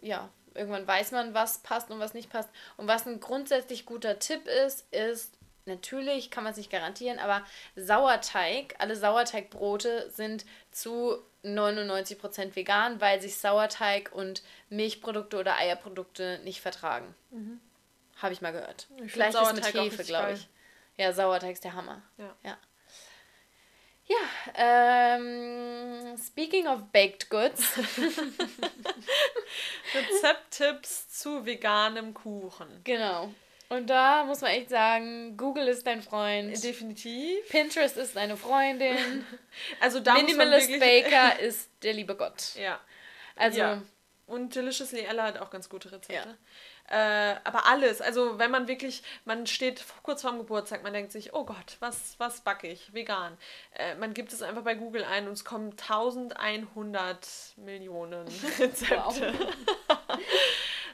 [0.00, 2.48] ja, irgendwann weiß man, was passt und was nicht passt.
[2.78, 5.35] Und was ein grundsätzlich guter Tipp ist, ist
[5.66, 7.44] natürlich kann man es nicht garantieren, aber
[7.74, 16.60] Sauerteig, alle Sauerteigbrote sind zu 99% vegan, weil sich Sauerteig und Milchprodukte oder Eierprodukte nicht
[16.60, 17.14] vertragen.
[17.30, 17.60] Mhm.
[18.16, 18.88] Habe ich mal gehört.
[19.04, 20.48] Ich Gleich ist mit Hefe, glaube ich.
[20.96, 22.02] Ja, Sauerteig ist der Hammer.
[22.16, 22.34] Ja.
[22.42, 22.56] Ja,
[24.06, 24.16] ja
[25.16, 27.62] ähm, speaking of baked goods.
[29.94, 32.80] Rezepttipps zu veganem Kuchen.
[32.84, 33.32] Genau.
[33.68, 36.62] Und da muss man echt sagen, Google ist dein Freund.
[36.62, 37.48] Definitiv.
[37.48, 39.24] Pinterest ist deine Freundin.
[39.80, 42.54] also da Minimalist Baker ist der liebe Gott.
[42.54, 42.80] Ja.
[43.34, 43.58] Also.
[43.58, 43.82] Ja.
[44.26, 46.12] Und Deliciously Ella hat auch ganz gute Rezepte.
[46.12, 46.34] Ja.
[46.88, 51.34] Äh, aber alles, also wenn man wirklich, man steht kurz vorm Geburtstag, man denkt sich,
[51.34, 52.92] oh Gott, was, was backe ich?
[52.92, 53.36] Vegan.
[53.74, 58.26] Äh, man gibt es einfach bei Google ein und es kommen 1100 Millionen
[58.58, 59.32] Rezepte.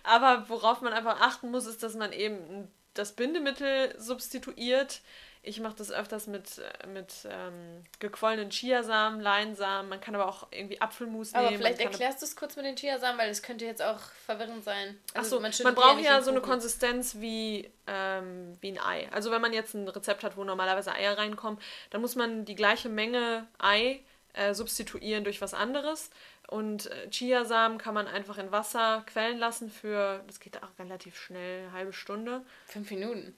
[0.04, 5.00] Aber worauf man einfach achten muss, ist, dass man eben das Bindemittel substituiert.
[5.44, 9.88] Ich mache das öfters mit, mit ähm, gequollenen Chiasamen, Leinsamen.
[9.88, 11.46] Man kann aber auch irgendwie Apfelmus nehmen.
[11.46, 14.62] Aber vielleicht erklärst du es kurz mit den Chiasamen, weil das könnte jetzt auch verwirrend
[14.62, 15.00] sein.
[15.14, 19.08] Also Achso, man, man braucht ja so eine Konsistenz wie, ähm, wie ein Ei.
[19.10, 21.58] Also wenn man jetzt ein Rezept hat, wo normalerweise Eier reinkommen,
[21.90, 24.00] dann muss man die gleiche Menge Ei
[24.34, 26.10] äh, substituieren durch was anderes.
[26.52, 31.18] Und äh, Chiasamen kann man einfach in Wasser quellen lassen für, das geht auch relativ
[31.18, 32.44] schnell, eine halbe Stunde.
[32.66, 33.34] Fünf Minuten?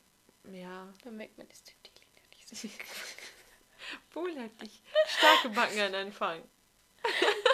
[0.53, 0.93] Ja.
[1.05, 1.73] Dann merkt man das die
[2.51, 2.69] nicht so.
[4.21, 4.83] Wohlheitlich.
[5.07, 6.43] Starke Backen an Anfang.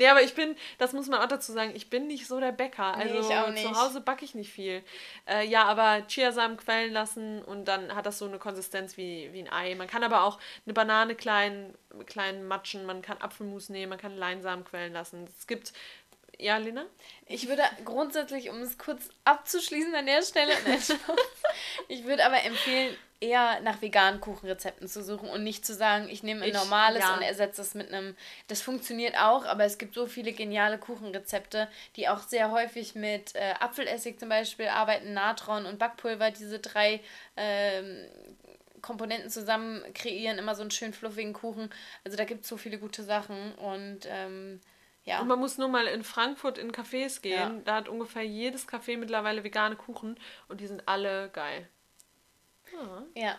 [0.00, 2.52] nee, aber ich bin, das muss man auch dazu sagen, ich bin nicht so der
[2.52, 2.94] Bäcker.
[2.96, 3.62] Also nee, ich auch nicht.
[3.62, 4.82] zu Hause backe ich nicht viel.
[5.28, 9.40] Äh, ja, aber Chiasamen quellen lassen und dann hat das so eine Konsistenz wie, wie
[9.40, 9.74] ein Ei.
[9.74, 11.74] Man kann aber auch eine Banane klein,
[12.06, 15.28] klein matschen, man kann Apfelmus nehmen, man kann Leinsamen quellen lassen.
[15.38, 15.72] Es gibt
[16.38, 16.86] ja, Lena?
[17.26, 20.52] Ich würde grundsätzlich, um es kurz abzuschließen an der Stelle,
[21.88, 26.22] ich würde aber empfehlen, eher nach veganen Kuchenrezepten zu suchen und nicht zu sagen, ich
[26.22, 27.14] nehme ein ich, normales ja.
[27.14, 28.16] und ersetze es mit einem.
[28.48, 33.34] Das funktioniert auch, aber es gibt so viele geniale Kuchenrezepte, die auch sehr häufig mit
[33.34, 37.00] äh, Apfelessig zum Beispiel arbeiten, Natron und Backpulver, diese drei
[37.36, 38.06] ähm,
[38.80, 41.68] Komponenten zusammen kreieren, immer so einen schön fluffigen Kuchen.
[42.04, 44.60] Also da gibt es so viele gute Sachen und ähm,
[45.04, 45.20] ja.
[45.20, 47.32] Und man muss nur mal in Frankfurt in Cafés gehen.
[47.32, 47.60] Ja.
[47.64, 50.18] Da hat ungefähr jedes Café mittlerweile vegane Kuchen
[50.48, 51.68] und die sind alle geil.
[53.14, 53.38] Ja.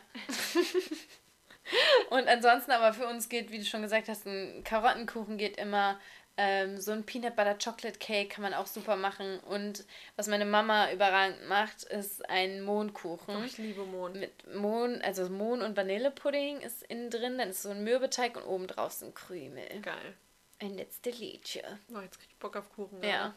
[2.09, 5.99] und ansonsten aber für uns geht, wie du schon gesagt hast, ein Karottenkuchen geht immer.
[6.37, 9.39] Ähm, so ein Peanut Butter Chocolate Cake kann man auch super machen.
[9.41, 13.35] Und was meine Mama überragend macht, ist ein Mohnkuchen.
[13.35, 14.13] Oh, ich liebe Mohn.
[14.19, 18.43] Mit Mohn, also Mohn und Vanillepudding ist innen drin, dann ist so ein Mürbeteig und
[18.43, 19.81] oben drauf ein Krümel.
[19.81, 20.15] Geil.
[20.59, 21.65] Ein letzte Liedchen.
[21.93, 23.03] Oh, jetzt krieg ich Bock auf Kuchen.
[23.03, 23.09] Ja.
[23.09, 23.35] ja.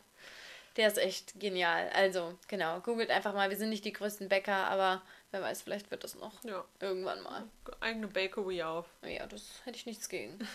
[0.77, 1.89] Der ist echt genial.
[1.95, 3.51] Also, genau, googelt einfach mal.
[3.51, 5.03] Wir sind nicht die größten Bäcker, aber
[5.35, 6.65] wer weiß, vielleicht wird das noch ja.
[6.79, 7.43] irgendwann mal.
[7.81, 8.87] Eigene Bakery auf.
[9.03, 10.39] Ja, das hätte ich nichts gegen.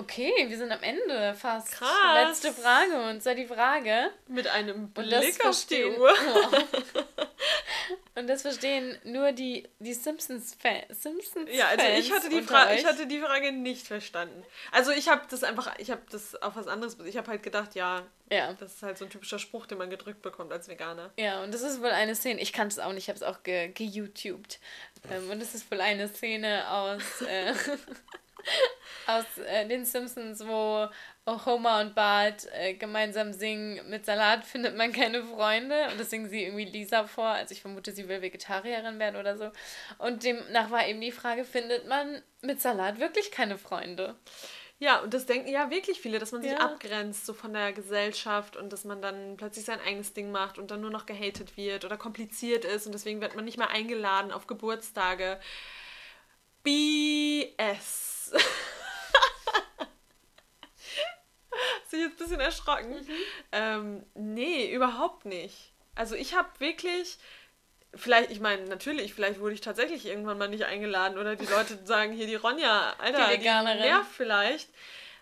[0.00, 1.72] Okay, wir sind am Ende fast.
[1.72, 1.90] Krass.
[2.14, 4.10] Letzte Frage und zwar die Frage.
[4.28, 6.14] Mit einem Blick auf die Uhr.
[6.34, 6.56] Oh.
[8.14, 11.02] Und das verstehen nur die, die Simpsons-Fans.
[11.02, 14.44] Simpsons ja, also ich hatte, die Frage, ich hatte die Frage nicht verstanden.
[14.72, 17.76] Also ich habe das einfach, ich habe das auf was anderes, ich habe halt gedacht,
[17.76, 21.12] ja, ja, das ist halt so ein typischer Spruch, den man gedrückt bekommt als Veganer.
[21.16, 23.22] Ja, und das ist wohl eine Szene, ich kann es auch nicht, ich habe es
[23.22, 24.58] auch ge-YouTubed.
[25.12, 27.22] Ähm, und das ist wohl eine Szene aus...
[27.22, 27.54] Äh,
[29.08, 30.86] aus äh, den Simpsons, wo
[31.26, 35.88] Homer und Bart äh, gemeinsam singen, mit Salat findet man keine Freunde.
[35.90, 37.28] Und das singen sie irgendwie Lisa vor.
[37.28, 39.50] Also ich vermute, sie will Vegetarierin werden oder so.
[39.98, 44.14] Und demnach war eben die Frage, findet man mit Salat wirklich keine Freunde?
[44.78, 46.58] Ja, und das denken ja wirklich viele, dass man sich ja.
[46.58, 50.70] abgrenzt so von der Gesellschaft und dass man dann plötzlich sein eigenes Ding macht und
[50.70, 54.30] dann nur noch gehatet wird oder kompliziert ist und deswegen wird man nicht mehr eingeladen
[54.30, 55.40] auf Geburtstage.
[56.62, 58.32] BS.
[61.90, 62.90] Du jetzt ein bisschen erschrocken?
[62.90, 63.08] Mhm.
[63.52, 65.72] Ähm, nee, überhaupt nicht.
[65.94, 67.18] Also ich habe wirklich,
[67.94, 71.78] vielleicht, ich meine, natürlich, vielleicht wurde ich tatsächlich irgendwann mal nicht eingeladen oder die Leute
[71.84, 74.68] sagen hier die Ronja, Alter, die, die nervt vielleicht.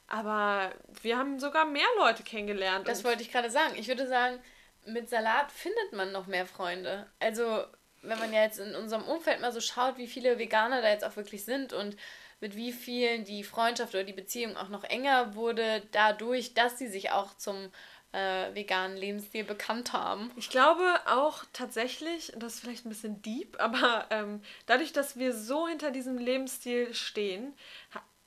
[0.08, 0.70] Aber
[1.02, 2.86] wir haben sogar mehr Leute kennengelernt.
[2.86, 3.74] Das wollte ich gerade sagen.
[3.76, 4.38] Ich würde sagen,
[4.84, 7.06] mit Salat findet man noch mehr Freunde.
[7.18, 7.64] Also,
[8.02, 11.04] wenn man ja jetzt in unserem Umfeld mal so schaut, wie viele Veganer da jetzt
[11.04, 11.96] auch wirklich sind und
[12.40, 16.88] mit wie vielen die Freundschaft oder die Beziehung auch noch enger wurde, dadurch, dass sie
[16.88, 17.70] sich auch zum
[18.12, 20.30] äh, veganen Lebensstil bekannt haben.
[20.36, 25.34] Ich glaube auch tatsächlich, das ist vielleicht ein bisschen deep, aber ähm, dadurch, dass wir
[25.34, 27.54] so hinter diesem Lebensstil stehen,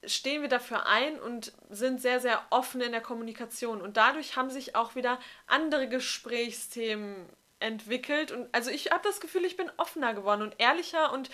[0.05, 3.81] stehen wir dafür ein und sind sehr, sehr offen in der Kommunikation.
[3.81, 7.27] Und dadurch haben sich auch wieder andere Gesprächsthemen
[7.59, 8.31] entwickelt.
[8.31, 11.29] Und also ich habe das Gefühl, ich bin offener geworden und ehrlicher und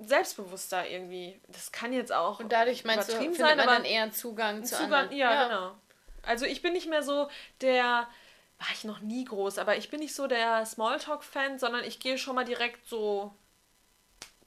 [0.00, 1.40] selbstbewusster irgendwie.
[1.48, 4.76] Das kann jetzt auch und dadurch meinst du, findet sein, man dann eher Zugang zu
[4.76, 5.18] Zugang, anderen.
[5.18, 5.74] Ja, ja, genau.
[6.22, 7.28] Also ich bin nicht mehr so
[7.60, 8.08] der,
[8.58, 12.18] war ich noch nie groß, aber ich bin nicht so der Smalltalk-Fan, sondern ich gehe
[12.18, 13.34] schon mal direkt so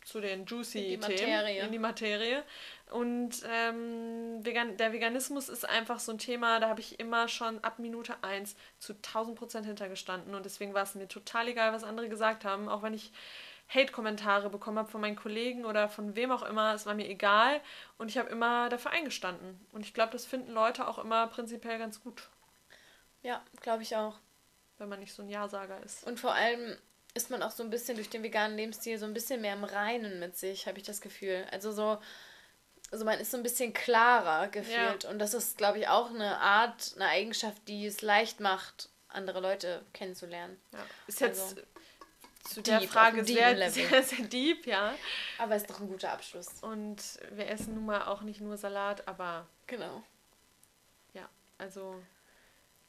[0.05, 2.43] zu den juicy in Themen, in die Materie.
[2.91, 7.61] Und ähm, vegan, der Veganismus ist einfach so ein Thema, da habe ich immer schon
[7.63, 10.35] ab Minute 1 zu 1000 Prozent hintergestanden.
[10.35, 13.11] Und deswegen war es mir total egal, was andere gesagt haben, auch wenn ich
[13.67, 17.59] Hate-Kommentare bekommen habe von meinen Kollegen oder von wem auch immer, es war mir egal
[17.97, 19.59] und ich habe immer dafür eingestanden.
[19.71, 22.29] Und ich glaube, das finden Leute auch immer prinzipiell ganz gut.
[23.23, 24.19] Ja, glaube ich auch.
[24.77, 26.05] Wenn man nicht so ein Ja-Sager ist.
[26.05, 26.77] Und vor allem
[27.13, 29.63] ist man auch so ein bisschen durch den veganen Lebensstil so ein bisschen mehr im
[29.63, 31.47] Reinen mit sich, habe ich das Gefühl.
[31.49, 31.97] Also so,
[32.91, 35.05] also man ist so ein bisschen klarer gefühlt.
[35.05, 35.09] Ja.
[35.09, 39.39] Und das ist, glaube ich, auch eine Art, eine Eigenschaft, die es leicht macht, andere
[39.39, 40.59] Leute kennenzulernen.
[40.73, 40.79] Ja.
[41.07, 41.61] Ist jetzt also
[42.45, 44.93] zu der deep, Frage sehr, sehr, sehr deep, ja.
[45.37, 46.47] Aber ist doch ein guter Abschluss.
[46.61, 49.47] Und wir essen nun mal auch nicht nur Salat, aber.
[49.67, 50.03] Genau.
[51.13, 51.27] Ja,
[51.57, 52.01] also.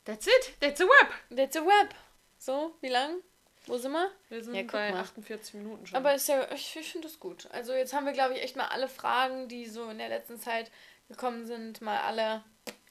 [0.05, 0.61] That's it.
[0.61, 1.37] That's a web.
[1.37, 1.95] That's a web.
[2.39, 3.23] So, wie lang?
[3.67, 4.11] Wo sind wir?
[4.29, 5.97] Wir sind ja, bei 48 Minuten schon.
[5.97, 7.49] Aber ist ja, ich, ich finde das gut.
[7.51, 10.39] Also jetzt haben wir, glaube ich, echt mal alle Fragen, die so in der letzten
[10.39, 10.71] Zeit
[11.09, 12.45] gekommen sind, mal alle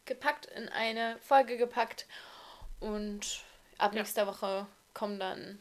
[0.03, 2.05] gepackt, in eine Folge gepackt.
[2.81, 3.41] Und
[3.77, 4.01] ab ja.
[4.01, 5.59] nächster Woche kommen dann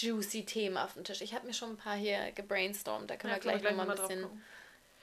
[0.00, 1.20] juicy Themen auf den Tisch.
[1.20, 3.10] Ich habe mir schon ein paar hier gebrainstormt.
[3.10, 4.42] Da können ja, wir gleich, gleich nochmal ein bisschen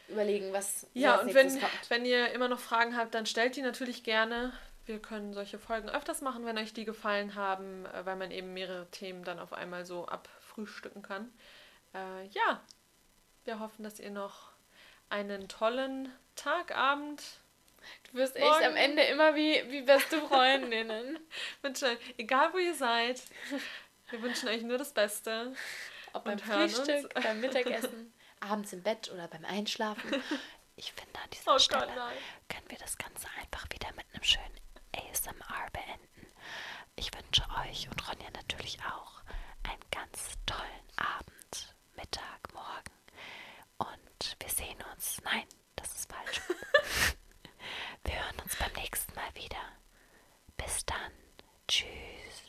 [0.08, 4.04] überlegen, was Ja, und wenn, wenn ihr immer noch Fragen habt, dann stellt die natürlich
[4.04, 4.54] gerne.
[4.86, 8.54] Wir können solche Folgen öfters machen, wenn euch die gefallen haben, äh, weil man eben
[8.54, 11.32] mehrere Themen dann auf einmal so abfrühstücken kann.
[11.94, 12.62] Äh, ja,
[13.46, 14.52] wir hoffen, dass ihr noch
[15.10, 17.22] einen tollen Tag, Abend,
[18.12, 21.20] Du wirst echt am Ende immer wie, wie beste Freundinnen.
[22.18, 23.22] Egal wo ihr seid,
[24.10, 25.54] Wir wünschen euch nur das Beste.
[26.14, 27.24] Ob beim Frühstück, uns.
[27.26, 30.24] beim Mittagessen, abends im Bett oder beim Einschlafen.
[30.78, 34.24] Ich finde, an dieser oh Stelle Gott, können wir das Ganze einfach wieder mit einem
[34.24, 34.60] schönen
[34.94, 36.28] ASMR beenden.
[36.98, 39.22] Ich wünsche euch und Ronja natürlich auch
[39.64, 42.92] einen ganz tollen Abend, Mittag, Morgen.
[43.78, 45.22] Und wir sehen uns.
[45.24, 45.46] Nein,
[45.78, 46.42] das ist falsch.
[48.04, 49.64] wir hören uns beim nächsten Mal wieder.
[50.58, 51.12] Bis dann.
[51.70, 52.44] Tschüss.